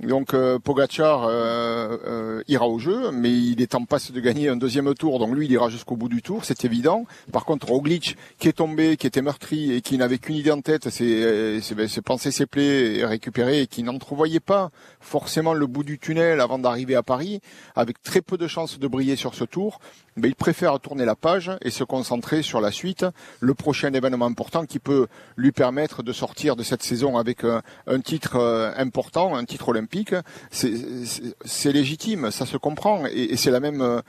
Donc 0.00 0.34
euh, 0.34 0.58
Pogacar 0.58 1.26
euh, 1.28 2.42
ira 2.48 2.66
au 2.66 2.78
jeu, 2.78 3.12
mais 3.12 3.30
il 3.30 3.62
est 3.62 3.74
en 3.76 3.84
passe 3.84 4.10
de 4.10 4.20
gagner 4.20 4.48
un 4.48 4.56
deuxième 4.56 4.92
tour, 4.94 5.20
donc 5.20 5.34
lui 5.34 5.46
il 5.46 5.52
ira 5.52 5.68
jusqu'au 5.68 5.94
bout 5.94 6.08
du 6.08 6.22
tour, 6.22 6.44
c'est 6.44 6.64
évident. 6.64 7.06
Par 7.30 7.44
contre 7.44 7.68
Roglic, 7.68 8.16
qui 8.40 8.48
est 8.48 8.54
tombé, 8.54 8.96
qui 8.96 9.06
était 9.06 9.22
meurtri 9.22 9.72
et 9.72 9.80
qui 9.80 9.96
n'avait 9.98 10.18
qu'une 10.18 10.34
idée 10.34 10.50
en 10.50 10.60
tête, 10.60 10.88
c'est 10.90 11.60
ben, 11.76 11.88
penser 12.04 12.32
ses 12.32 12.46
plaies 12.46 12.96
et 12.96 13.04
récupérer, 13.04 13.62
et 13.62 13.66
qui 13.68 13.84
n'entrevoyait 13.84 14.40
pas 14.40 14.70
forcément 15.00 15.54
le 15.54 15.66
bout 15.66 15.84
du 15.84 16.00
tunnel 16.00 16.40
d'arriver 16.58 16.94
à 16.94 17.02
Paris, 17.02 17.40
avec 17.76 18.02
très 18.02 18.20
peu 18.20 18.36
de 18.36 18.46
chances 18.46 18.78
de 18.78 18.86
briller 18.88 19.16
sur 19.16 19.34
ce 19.34 19.44
tour, 19.44 19.80
mais 20.16 20.28
il 20.28 20.34
préfère 20.34 20.78
tourner 20.80 21.04
la 21.04 21.14
page 21.16 21.50
et 21.62 21.70
se 21.70 21.84
concentrer 21.84 22.42
sur 22.42 22.60
la 22.60 22.70
suite, 22.70 23.06
le 23.40 23.54
prochain 23.54 23.92
événement 23.92 24.26
important 24.26 24.66
qui 24.66 24.78
peut 24.78 25.06
lui 25.36 25.52
permettre 25.52 26.02
de 26.02 26.12
sortir 26.12 26.56
de 26.56 26.62
cette 26.62 26.82
saison 26.82 27.16
avec 27.16 27.44
un, 27.44 28.00
titre 28.00 28.36
euh, 28.36 28.72
important, 28.76 29.34
un 29.34 29.44
titre 29.44 29.68
olympique. 29.70 30.14
C'est- 30.50 31.72
légitime, 31.72 32.30
ça 32.30 32.46
se 32.46 32.56
comprend, 32.56 33.04
et, 33.06 33.36
c'est 33.36 33.50
la 33.50 33.60
même. 33.60 33.80
euh, 33.80 34.00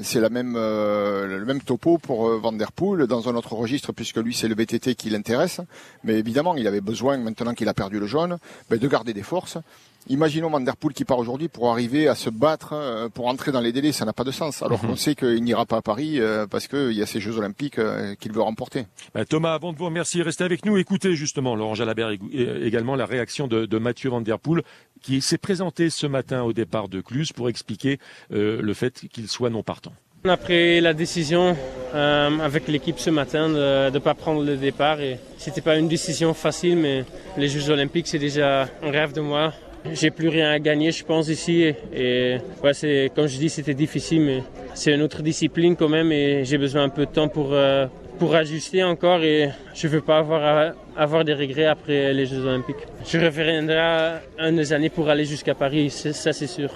c'est 0.00 0.20
la 0.20 0.30
même 0.30 0.54
euh, 0.56 1.36
le 1.38 1.44
même 1.44 1.60
topo 1.60 1.98
pour 1.98 2.26
euh, 2.26 2.38
Van 2.38 2.52
der 2.52 2.72
Poel 2.72 3.06
dans 3.06 3.28
un 3.28 3.34
autre 3.34 3.52
registre 3.52 3.92
puisque 3.92 4.16
lui 4.16 4.32
c'est 4.32 4.48
le 4.48 4.54
VTT 4.54 4.94
qui 4.94 5.10
l'intéresse. 5.10 5.60
Mais 6.02 6.14
évidemment 6.14 6.54
il 6.56 6.66
avait 6.66 6.80
besoin 6.80 7.18
maintenant 7.18 7.52
qu'il 7.52 7.68
a 7.68 7.74
perdu 7.74 8.00
le 8.00 8.06
jaune 8.06 8.38
ben, 8.70 8.78
de 8.78 8.88
garder 8.88 9.12
des 9.12 9.22
forces. 9.22 9.58
Imaginons 10.08 10.50
Van 10.50 10.60
der 10.60 10.76
Poel 10.76 10.92
qui 10.94 11.04
part 11.04 11.18
aujourd'hui 11.18 11.48
pour 11.48 11.70
arriver 11.70 12.08
à 12.08 12.14
se 12.14 12.28
battre 12.28 12.72
euh, 12.72 13.08
pour 13.08 13.26
entrer 13.28 13.52
dans 13.52 13.60
les 13.60 13.72
délais, 13.72 13.92
ça 13.92 14.04
n'a 14.04 14.12
pas 14.12 14.24
de 14.24 14.30
sens. 14.32 14.62
Alors 14.62 14.82
Mhm. 14.82 14.90
qu'on 14.90 14.96
sait 14.96 15.14
qu'il 15.14 15.42
n'ira 15.44 15.64
pas 15.64 15.76
à 15.78 15.82
Paris 15.82 16.20
euh, 16.20 16.46
parce 16.46 16.66
qu'il 16.66 16.92
y 16.92 17.02
a 17.02 17.06
ces 17.06 17.20
Jeux 17.20 17.38
Olympiques 17.38 17.78
euh, 17.78 18.14
qu'il 18.16 18.32
veut 18.32 18.42
remporter. 18.42 18.86
Ben, 19.14 19.24
Thomas, 19.24 19.54
avant 19.54 19.72
de 19.72 19.78
vous 19.78 19.84
remercier, 19.86 20.22
restez 20.22 20.44
avec 20.44 20.64
nous. 20.66 20.76
Écoutez 20.76 21.14
justement, 21.14 21.54
Laurent 21.54 21.74
Jalabert, 21.74 22.10
également 22.32 22.96
la 22.96 23.06
réaction 23.06 23.46
de, 23.46 23.64
de 23.64 23.78
Mathieu 23.78 24.10
Van 24.10 24.20
Der 24.20 24.38
Poel, 24.38 24.62
qui 25.02 25.20
s'est 25.20 25.38
présenté 25.38 25.88
ce 25.90 26.06
matin 26.06 26.42
au 26.42 26.52
départ 26.52 26.88
de 26.88 27.00
Cluse 27.00 27.32
pour 27.32 27.48
expliquer 27.48 27.98
euh, 28.32 28.60
le 28.60 28.74
fait 28.74 29.06
qu'il 29.12 29.28
soit 29.28 29.50
non 29.50 29.62
partant. 29.62 29.92
On 30.24 30.28
a 30.28 30.36
pris 30.36 30.80
la 30.80 30.94
décision 30.94 31.56
euh, 31.94 32.38
avec 32.40 32.68
l'équipe 32.68 32.98
ce 33.00 33.10
matin 33.10 33.48
de 33.48 33.90
ne 33.90 33.98
pas 33.98 34.14
prendre 34.14 34.44
le 34.44 34.56
départ. 34.56 35.00
Et 35.00 35.18
c'était 35.38 35.60
pas 35.60 35.76
une 35.76 35.88
décision 35.88 36.32
facile, 36.34 36.76
mais 36.76 37.04
les 37.36 37.48
Jeux 37.48 37.70
Olympiques 37.70 38.06
c'est 38.08 38.20
déjà 38.20 38.68
un 38.82 38.90
rêve 38.90 39.12
de 39.12 39.20
moi. 39.20 39.52
J'ai 39.92 40.10
plus 40.10 40.28
rien 40.28 40.50
à 40.52 40.58
gagner, 40.58 40.92
je 40.92 41.04
pense 41.04 41.28
ici. 41.28 41.72
Et, 41.94 42.36
c'est 42.72 43.10
comme 43.14 43.26
je 43.26 43.36
dis, 43.38 43.48
c'était 43.48 43.74
difficile, 43.74 44.20
mais 44.22 44.42
c'est 44.74 44.94
une 44.94 45.02
autre 45.02 45.22
discipline 45.22 45.74
quand 45.76 45.88
même, 45.88 46.12
et 46.12 46.44
j'ai 46.44 46.56
besoin 46.58 46.84
un 46.84 46.88
peu 46.88 47.04
de 47.06 47.10
temps 47.10 47.28
pour 47.28 47.52
euh, 47.52 47.86
pour 48.18 48.34
ajuster 48.34 48.82
encore. 48.84 49.22
Et 49.24 49.48
je 49.74 49.88
veux 49.88 50.00
pas 50.00 50.18
avoir 50.18 50.42
à- 50.44 50.72
avoir 50.96 51.24
des 51.24 51.34
regrets 51.34 51.66
après 51.66 52.12
les 52.14 52.26
Jeux 52.26 52.44
Olympiques. 52.46 52.76
Je 53.06 53.18
reviendrai 53.18 54.20
un 54.38 54.52
des 54.52 54.72
années 54.72 54.90
pour 54.90 55.08
aller 55.08 55.24
jusqu'à 55.24 55.54
Paris, 55.54 55.90
ça 55.90 56.32
c'est 56.32 56.46
sûr. 56.46 56.70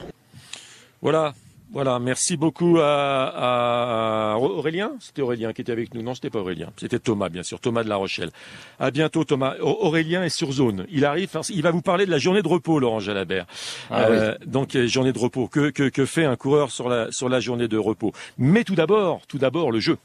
Voilà. 1.01 1.33
Voilà, 1.73 1.99
merci 1.99 2.37
beaucoup 2.37 2.79
à, 2.81 4.35
à 4.35 4.39
Aurélien. 4.39 4.93
C'était 5.01 5.21
Aurélien 5.23 5.53
qui 5.53 5.63
était 5.63 5.73
avec 5.73 5.95
nous. 5.95 6.03
Non, 6.03 6.15
c'était 6.15 6.31
pas 6.31 6.39
Aurélien. 6.39 6.71
C'était 6.77 6.99
Thomas, 6.99 7.29
bien 7.29 7.43
sûr. 7.43 7.61
Thomas 7.61 7.83
de 7.83 7.89
La 7.89 7.97
Rochelle. 7.97 8.31
À 8.79 8.91
bientôt, 8.91 9.25
Thomas. 9.25 9.57
Aurélien 9.61 10.23
est 10.23 10.29
sur 10.31 10.53
zone. 10.53 10.87
Il 10.91 11.05
arrive. 11.05 11.29
Il 11.51 11.63
va 11.63 11.73
vous 11.73 11.83
parler 11.83 12.07
de 12.07 12.11
la 12.11 12.19
journée 12.19 12.43
de 12.43 12.49
repos, 12.49 12.79
Laurent 12.79 13.01
Jalabert. 13.01 13.47
Ah 13.91 14.35
Donc, 14.47 14.77
euh, 14.77 14.87
journée 14.87 15.13
de 15.13 15.19
repos. 15.19 15.49
Que, 15.49 15.71
que, 15.71 15.89
que 15.89 16.07
fait 16.07 16.25
un 16.25 16.37
coureur 16.37 16.71
sur 16.71 16.89
la, 16.89 17.11
sur 17.11 17.29
la 17.29 17.41
journée 17.41 17.69
de 17.69 17.79
repos? 17.79 18.13
Mais 18.39 18.63
tout 18.65 18.75
d'abord, 18.77 19.23
tout 19.27 19.39
d'abord, 19.39 19.73
le 19.73 19.81
jeu. 19.81 19.99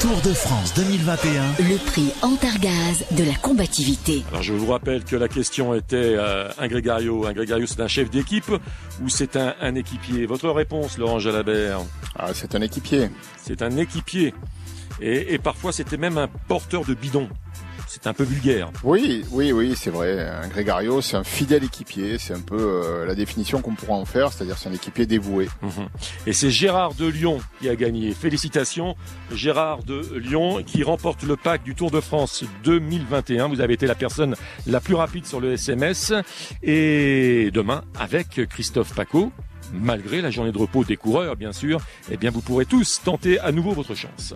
Tour 0.00 0.20
de 0.22 0.32
France 0.34 0.74
2021. 0.74 1.42
Le 1.58 1.78
prix 1.86 2.12
Antargaz 2.22 3.04
de 3.16 3.24
la 3.24 3.34
combativité. 3.34 4.22
Alors 4.30 4.42
je 4.42 4.52
vous 4.52 4.66
rappelle 4.70 5.04
que 5.04 5.16
la 5.16 5.28
question 5.28 5.74
était 5.74 5.96
euh, 5.96 6.48
un 6.58 6.68
Grégario. 6.68 7.26
Un 7.26 7.32
Grégario, 7.32 7.66
c'est 7.66 7.80
un 7.80 7.88
chef 7.88 8.10
d'équipe 8.10 8.50
ou 9.02 9.08
c'est 9.08 9.36
un, 9.36 9.54
un 9.60 9.74
équipier? 9.74 10.26
Votre 10.26 10.50
réponse, 10.50 10.98
Laurent 10.98 11.18
Jalabert 11.18 11.80
Ah, 12.18 12.28
c'est 12.34 12.54
un 12.54 12.60
équipier. 12.60 13.10
C'est 13.42 13.62
un 13.62 13.76
équipier. 13.76 14.34
Et, 15.00 15.34
et 15.34 15.38
parfois, 15.38 15.72
c'était 15.72 15.96
même 15.98 16.18
un 16.18 16.28
porteur 16.48 16.84
de 16.84 16.94
bidon. 16.94 17.28
C'est 18.02 18.08
un 18.08 18.12
peu 18.12 18.24
vulgaire. 18.24 18.70
Oui, 18.84 19.24
oui, 19.30 19.52
oui, 19.52 19.74
c'est 19.74 19.88
vrai. 19.88 20.20
Un 20.20 20.48
Grégario, 20.48 21.00
c'est 21.00 21.16
un 21.16 21.24
fidèle 21.24 21.64
équipier. 21.64 22.18
C'est 22.18 22.34
un 22.34 22.40
peu 22.40 22.58
euh, 22.58 23.06
la 23.06 23.14
définition 23.14 23.62
qu'on 23.62 23.74
pourra 23.74 23.94
en 23.94 24.04
faire, 24.04 24.32
c'est-à-dire 24.32 24.58
c'est 24.58 24.68
un 24.68 24.74
équipier 24.74 25.06
dévoué. 25.06 25.48
Mhm. 25.62 25.88
Et 26.26 26.34
c'est 26.34 26.50
Gérard 26.50 26.92
de 26.92 27.06
Lyon 27.06 27.38
qui 27.58 27.70
a 27.70 27.74
gagné. 27.74 28.12
Félicitations, 28.12 28.96
Gérard 29.32 29.82
de 29.82 30.18
Lyon, 30.18 30.62
qui 30.62 30.82
remporte 30.82 31.22
le 31.22 31.36
pack 31.36 31.62
du 31.62 31.74
Tour 31.74 31.90
de 31.90 32.00
France 32.00 32.44
2021. 32.64 33.48
Vous 33.48 33.62
avez 33.62 33.72
été 33.72 33.86
la 33.86 33.94
personne 33.94 34.36
la 34.66 34.80
plus 34.80 34.94
rapide 34.94 35.24
sur 35.24 35.40
le 35.40 35.54
SMS. 35.54 36.12
Et 36.62 37.50
demain, 37.54 37.82
avec 37.98 38.46
Christophe 38.50 38.94
Paco, 38.94 39.32
malgré 39.80 40.20
la 40.20 40.30
journée 40.30 40.52
de 40.52 40.58
repos 40.58 40.84
des 40.84 40.96
coureurs, 40.96 41.36
bien 41.36 41.52
sûr, 41.52 41.80
eh 42.10 42.16
bien, 42.16 42.30
vous 42.30 42.40
pourrez 42.40 42.64
tous 42.64 43.02
tenter 43.04 43.38
à 43.40 43.52
nouveau 43.52 43.72
votre 43.72 43.94
chance. 43.94 44.34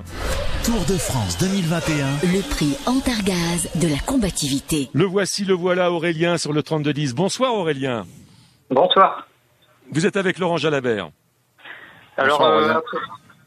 Tour 0.64 0.80
de 0.88 0.98
France 0.98 1.38
2021. 1.38 2.32
Le 2.32 2.42
prix 2.48 2.76
Antargaz 2.86 3.68
de 3.80 3.88
la 3.88 3.98
combativité. 4.06 4.88
Le 4.92 5.04
voici, 5.04 5.44
le 5.44 5.54
voilà, 5.54 5.90
Aurélien, 5.90 6.38
sur 6.38 6.52
le 6.52 6.62
3210. 6.62 7.14
Bonsoir, 7.14 7.54
Aurélien. 7.54 8.04
Bonsoir. 8.70 9.26
Vous 9.92 10.06
êtes 10.06 10.16
avec 10.16 10.38
Laurent 10.38 10.56
Jalabert. 10.56 11.10
Alors, 12.16 12.38
Bonsoir, 12.38 12.52
euh, 12.52 12.74
après, 12.74 12.98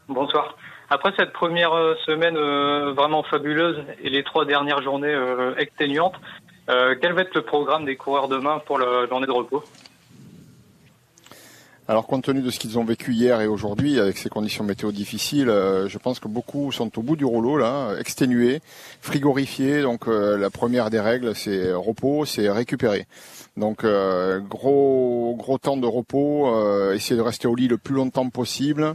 bonsoir. 0.08 0.56
Après 0.90 1.12
cette 1.16 1.32
première 1.32 1.72
euh, 1.72 1.94
semaine 2.06 2.36
euh, 2.36 2.92
vraiment 2.92 3.22
fabuleuse 3.22 3.82
et 4.02 4.10
les 4.10 4.22
trois 4.22 4.44
dernières 4.44 4.82
journées 4.82 5.14
euh, 5.14 5.54
exténuantes, 5.56 6.14
euh, 6.68 6.94
quel 7.00 7.12
va 7.12 7.22
être 7.22 7.34
le 7.34 7.42
programme 7.42 7.84
des 7.84 7.96
coureurs 7.96 8.28
demain 8.28 8.60
pour 8.66 8.78
la 8.78 9.06
journée 9.06 9.26
de 9.26 9.32
repos? 9.32 9.64
Alors, 11.86 12.06
compte 12.06 12.24
tenu 12.24 12.40
de 12.40 12.48
ce 12.48 12.58
qu'ils 12.58 12.78
ont 12.78 12.84
vécu 12.84 13.12
hier 13.12 13.42
et 13.42 13.46
aujourd'hui, 13.46 14.00
avec 14.00 14.16
ces 14.16 14.30
conditions 14.30 14.64
météo 14.64 14.90
difficiles, 14.90 15.50
euh, 15.50 15.86
je 15.86 15.98
pense 15.98 16.18
que 16.18 16.28
beaucoup 16.28 16.72
sont 16.72 16.98
au 16.98 17.02
bout 17.02 17.14
du 17.14 17.26
rouleau, 17.26 17.58
là, 17.58 17.94
exténués, 18.00 18.62
frigorifiés. 19.02 19.82
Donc, 19.82 20.08
euh, 20.08 20.38
la 20.38 20.48
première 20.48 20.88
des 20.88 20.98
règles, 20.98 21.34
c'est 21.34 21.74
repos, 21.74 22.24
c'est 22.24 22.48
récupérer. 22.48 23.06
Donc, 23.58 23.84
euh, 23.84 24.40
gros, 24.40 25.34
gros 25.38 25.58
temps 25.58 25.76
de 25.76 25.86
repos, 25.86 26.48
essayer 26.94 27.16
de 27.16 27.22
rester 27.22 27.48
au 27.48 27.54
lit 27.54 27.68
le 27.68 27.76
plus 27.76 27.94
longtemps 27.94 28.30
possible, 28.30 28.94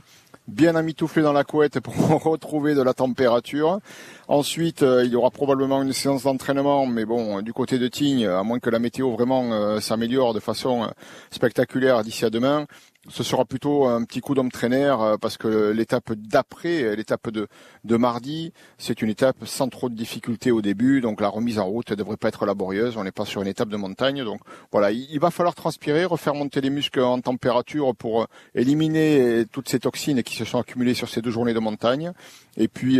bien 0.49 0.75
amitouflé 0.75 1.21
dans 1.21 1.31
la 1.31 1.43
couette 1.43 1.79
pour 1.79 1.95
retrouver 2.23 2.73
de 2.75 2.81
la 2.81 2.93
température. 2.93 3.79
Ensuite, 4.27 4.83
euh, 4.83 5.05
il 5.05 5.11
y 5.11 5.15
aura 5.15 5.31
probablement 5.31 5.81
une 5.81 5.93
séance 5.93 6.23
d'entraînement, 6.23 6.85
mais 6.85 7.05
bon, 7.05 7.41
du 7.41 7.53
côté 7.53 7.79
de 7.79 7.87
Tignes, 7.87 8.27
à 8.27 8.43
moins 8.43 8.59
que 8.59 8.69
la 8.69 8.79
météo 8.79 9.11
vraiment 9.11 9.51
euh, 9.51 9.79
s'améliore 9.79 10.33
de 10.33 10.39
façon 10.39 10.83
euh, 10.83 10.87
spectaculaire 11.31 12.03
d'ici 12.03 12.25
à 12.25 12.29
demain, 12.29 12.65
ce 13.09 13.23
sera 13.23 13.45
plutôt 13.45 13.85
un 13.85 14.03
petit 14.03 14.21
coup 14.21 14.35
d'homme 14.35 14.51
traîneur 14.51 15.17
parce 15.19 15.37
que 15.37 15.71
l'étape 15.71 16.13
d'après, 16.13 16.83
euh, 16.83 16.95
l'étape 16.95 17.29
de, 17.29 17.97
mardi, 17.97 18.53
c'est 18.77 19.01
une 19.01 19.09
étape 19.09 19.37
sans 19.45 19.67
trop 19.67 19.89
de 19.89 19.95
difficultés 19.95 20.51
au 20.51 20.61
début, 20.61 21.01
donc 21.01 21.21
la 21.21 21.27
remise 21.27 21.59
en 21.59 21.65
route 21.65 21.91
ne 21.91 21.95
devrait 21.95 22.17
pas 22.17 22.29
être 22.29 22.45
laborieuse, 22.45 22.97
on 22.97 23.03
n'est 23.03 23.11
pas 23.11 23.25
sur 23.25 23.41
une 23.41 23.47
étape 23.47 23.69
de 23.69 23.77
montagne, 23.77 24.23
donc 24.23 24.41
voilà, 24.71 24.91
il, 24.91 25.19
va 25.19 25.31
falloir 25.31 25.55
transpirer, 25.55 26.05
refaire 26.05 26.35
monter 26.35 26.61
les 26.61 26.69
muscles 26.69 27.01
en 27.01 27.19
température 27.19 27.95
pour 27.95 28.21
euh, 28.21 28.25
éliminer 28.55 29.19
euh, 29.19 29.45
toutes 29.51 29.69
ces 29.69 29.79
toxines 29.79 30.23
qui 30.23 30.35
se 30.35 30.45
sont 30.45 30.59
accumulées 30.59 30.93
sur 30.93 31.09
ces 31.09 31.21
deux 31.21 31.31
journées 31.31 31.53
de 31.53 31.59
montagne, 31.59 32.13
et 32.57 32.67
puis 32.67 32.99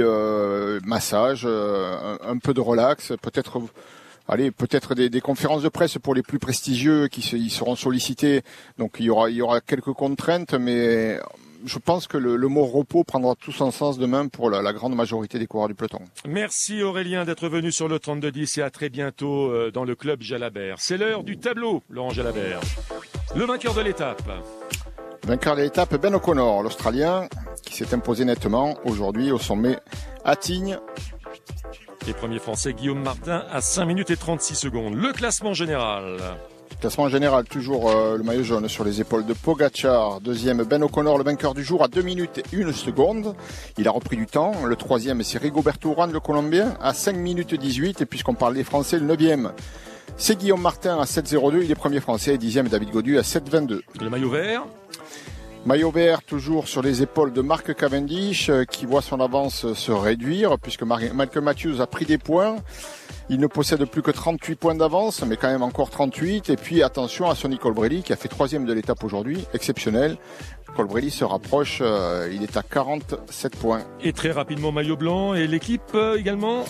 massage, 0.84 1.45
un, 1.45 2.17
un 2.24 2.38
peu 2.38 2.54
de 2.54 2.62
relax, 2.62 3.13
peut-être 3.22 3.62
allez, 4.30 4.52
peut-être 4.52 4.96
des, 4.96 5.10
des 5.10 5.22
conférences 5.22 5.63
de 5.63 5.70
presse 5.70 5.98
pour 5.98 6.15
les 6.15 6.24
plus 6.24 6.39
prestigieux 6.39 7.08
qui 7.08 7.22
se, 7.22 7.36
ils 7.36 7.52
seront 7.52 7.76
sollicités. 7.76 8.42
Donc 8.78 8.98
il 9.00 9.06
y 9.06 9.10
aura, 9.10 9.30
il 9.30 9.36
y 9.36 9.42
aura 9.42 9.60
quelques 9.60 9.94
contraintes, 9.94 10.54
mais 10.54 11.20
je 11.65 11.78
pense 11.78 12.08
que 12.08 12.18
le, 12.18 12.36
le, 12.36 12.48
mot 12.48 12.65
repos 12.65 13.04
prendra 13.04 13.36
tout 13.36 13.52
son 13.52 13.72
sens 13.72 13.98
demain 13.98 14.28
pour 14.28 14.50
la, 14.50 14.62
la, 14.62 14.74
grande 14.74 14.96
majorité 14.96 15.39
des 15.39 15.48
coureurs 15.48 15.68
du 15.68 15.76
peloton. 15.76 16.00
Merci 16.28 16.82
Aurélien 16.84 17.26
d'être 17.26 17.50
venu 17.50 17.72
sur 17.72 17.88
le 17.88 17.98
32-10 17.98 18.60
et 18.60 18.63
à 18.63 18.70
très 18.70 18.89
bientôt 18.89 19.52
euh, 19.52 19.72
dans 19.72 19.84
le 19.84 19.96
club 19.96 20.22
Jalabert. 20.22 20.78
C'est 20.80 20.98
l'heure 20.98 21.24
du 21.24 21.38
tableau, 21.38 21.84
Laurent 21.89 22.12
Jalabert. 22.12 22.62
Le 23.36 23.46
vainqueur 23.46 23.74
de 23.74 23.82
l'étape. 23.82 24.22
Vainqueur 25.26 25.56
de 25.56 25.62
l'étape, 25.62 25.96
Ben 26.02 26.13
O'Connor, 26.15 26.63
l'Australien, 26.63 27.28
qui 27.63 27.76
s'est 27.76 27.94
imposé 27.94 28.26
nettement 28.26 28.76
aujourd'hui 28.86 29.32
au 29.32 29.38
sommet 29.38 29.78
à 30.24 30.36
Tignes. 30.36 30.80
Et 32.10 32.13
premier 32.13 32.39
français, 32.39 32.74
Guillaume 32.74 33.04
Martin, 33.04 33.43
à 33.52 33.62
5 33.62 33.86
minutes 33.86 34.10
et 34.10 34.17
36 34.17 34.56
secondes. 34.56 34.95
Le 34.95 35.13
classement 35.13 35.54
général. 35.54 36.17
Classement 36.82 37.08
général, 37.08 37.43
toujours 37.43 37.91
euh, 37.91 38.17
le 38.17 38.24
maillot 38.24 38.41
jaune 38.41 38.67
sur 38.67 38.84
les 38.84 39.00
épaules 39.00 39.28
de 39.28 39.34
Pogachar. 39.34 40.19
Deuxième, 40.19 40.63
Ben 40.63 40.82
O'Connor, 40.82 41.19
le 41.19 41.24
vainqueur 41.24 41.54
du 41.54 41.63
jour, 41.63 41.84
à 41.84 41.88
2 41.88 42.02
minutes 42.02 42.41
et 42.52 42.63
1 42.63 42.72
seconde. 42.72 43.36
Il 43.78 43.88
a 43.88 43.91
repris 43.91 44.17
du 44.17 44.26
temps. 44.26 44.54
Le 44.65 44.76
troisième, 44.76 45.22
c'est 45.22 45.38
Rigoberto 45.38 45.91
Urán, 45.91 46.12
le 46.12 46.19
Colombien, 46.19 46.74
à 46.82 46.95
5 46.95 47.15
minutes 47.15 47.54
18. 47.54 48.02
Et 48.02 48.06
puisqu'on 48.08 48.34
parle 48.34 48.56
des 48.56 48.63
Français, 48.63 48.98
le 48.98 49.06
neuvième, 49.06 49.52
c'est 50.17 50.36
Guillaume 50.36 50.62
Martin 50.62 51.00
à 51.00 51.04
7,02. 51.04 51.63
Il 51.63 51.69
est 51.69 51.76
premier 51.76 52.00
français. 52.00 52.39
Dixième, 52.39 52.69
David 52.69 52.89
Godu 52.89 53.19
à 53.19 53.22
7,22. 53.22 53.82
Le 54.02 54.10
maillot 54.10 54.32
vert 54.32 54.65
Maillot 55.65 55.91
vert 55.91 56.24
toujours 56.24 56.67
sur 56.67 56.82
les 56.82 57.02
épaules 57.02 57.34
de 57.34 57.41
Marc 57.41 57.76
Cavendish 57.76 58.50
qui 58.72 58.86
voit 58.86 59.02
son 59.02 59.19
avance 59.19 59.74
se 59.74 59.91
réduire 59.91 60.58
puisque 60.58 60.84
Malcolm 60.84 61.45
Matthews 61.45 61.82
a 61.82 61.88
pris 61.88 62.06
des 62.06 62.17
points. 62.17 62.58
Il 63.30 63.39
ne 63.39 63.48
possède 63.48 63.86
plus 63.86 64.02
que 64.02 64.10
38 64.10 64.56
points 64.56 64.74
d'avance, 64.74 65.24
mais 65.24 65.38
quand 65.38 65.50
même 65.50 65.62
encore 65.62 65.89
38. 65.89 66.50
Et 66.50 66.56
puis 66.56 66.82
attention 66.82 67.30
à 67.30 67.36
Sonny 67.36 67.58
Colbrelli 67.58 68.02
qui 68.02 68.13
a 68.13 68.15
fait 68.15 68.30
troisième 68.30 68.65
de 68.65 68.74
l'étape 68.74 69.04
aujourd'hui, 69.04 69.45
exceptionnel. 69.54 70.17
Colbrelli 70.76 71.12
se 71.12 71.26
rapproche, 71.26 71.80
euh, 71.82 72.30
il 72.32 72.41
est 72.41 72.58
à 72.58 72.63
47 72.63 73.56
points. 73.58 73.82
Et 74.02 74.13
très 74.13 74.32
rapidement 74.32 74.72
maillot 74.72 74.98
blanc 74.98 75.34
et 75.34 75.45
l'équipe 75.45 75.82
euh, 75.93 76.17
également? 76.17 76.63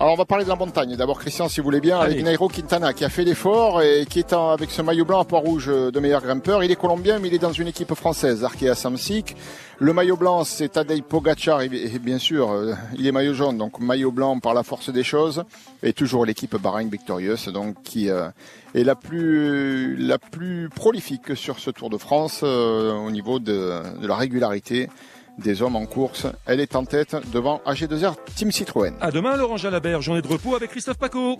Alors 0.00 0.14
on 0.14 0.16
va 0.16 0.24
parler 0.24 0.44
de 0.44 0.48
la 0.48 0.56
montagne. 0.56 0.96
D'abord 0.96 1.18
Christian, 1.18 1.50
si 1.50 1.60
vous 1.60 1.64
voulez 1.64 1.82
bien, 1.82 2.00
Allez. 2.00 2.14
avec 2.14 2.24
Nairo 2.24 2.48
Quintana 2.48 2.94
qui 2.94 3.04
a 3.04 3.10
fait 3.10 3.22
l'effort 3.22 3.82
et 3.82 4.06
qui 4.08 4.18
est 4.18 4.32
en, 4.32 4.48
avec 4.48 4.70
ce 4.70 4.80
maillot 4.80 5.04
blanc 5.04 5.20
à 5.20 5.26
poids 5.26 5.40
rouge 5.40 5.66
de 5.66 6.00
meilleur 6.00 6.22
grimpeur. 6.22 6.64
Il 6.64 6.70
est 6.70 6.76
colombien 6.76 7.18
mais 7.18 7.28
il 7.28 7.34
est 7.34 7.38
dans 7.38 7.52
une 7.52 7.68
équipe 7.68 7.92
française, 7.92 8.42
Arkea 8.42 8.74
Samsic. 8.74 9.36
Le 9.78 9.92
maillot 9.92 10.16
blanc 10.16 10.44
c'est 10.44 10.70
Tadej 10.70 11.02
Pogacar 11.02 11.60
et, 11.60 11.68
bien 11.68 12.16
sûr 12.16 12.50
euh, 12.50 12.72
il 12.96 13.06
est 13.06 13.12
maillot 13.12 13.34
jaune 13.34 13.58
donc 13.58 13.78
maillot 13.78 14.10
blanc 14.10 14.38
par 14.40 14.54
la 14.54 14.62
force 14.62 14.88
des 14.88 15.04
choses 15.04 15.44
et 15.82 15.92
toujours 15.92 16.24
l'équipe 16.24 16.56
Bahreïn 16.56 16.88
victorieuse 16.88 17.48
donc 17.48 17.82
qui 17.82 18.08
euh, 18.08 18.28
est 18.74 18.84
la 18.84 18.94
plus 18.94 19.96
la 19.96 20.18
plus 20.18 20.70
prolifique 20.70 21.36
sur 21.36 21.58
ce 21.58 21.70
Tour 21.70 21.90
de 21.90 21.98
France 21.98 22.40
euh, 22.42 22.94
au 22.94 23.10
niveau 23.10 23.38
de, 23.38 23.82
de 24.00 24.06
la 24.06 24.16
régularité 24.16 24.88
des 25.38 25.62
hommes 25.62 25.76
en 25.76 25.86
course. 25.86 26.26
Elle 26.46 26.60
est 26.60 26.76
en 26.76 26.84
tête 26.84 27.16
devant 27.32 27.60
AG2R 27.66 28.14
Team 28.36 28.52
Citroën. 28.52 28.94
À 29.00 29.10
demain, 29.10 29.36
Laurent 29.36 29.56
Jalabert, 29.56 30.02
journée 30.02 30.22
de 30.22 30.28
repos 30.28 30.54
avec 30.54 30.70
Christophe 30.70 30.98
Paco. 30.98 31.38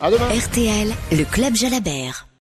À 0.00 0.10
demain. 0.10 0.28
RTL, 0.28 0.92
le 1.12 1.24
club 1.24 1.54
Jalabert. 1.56 2.27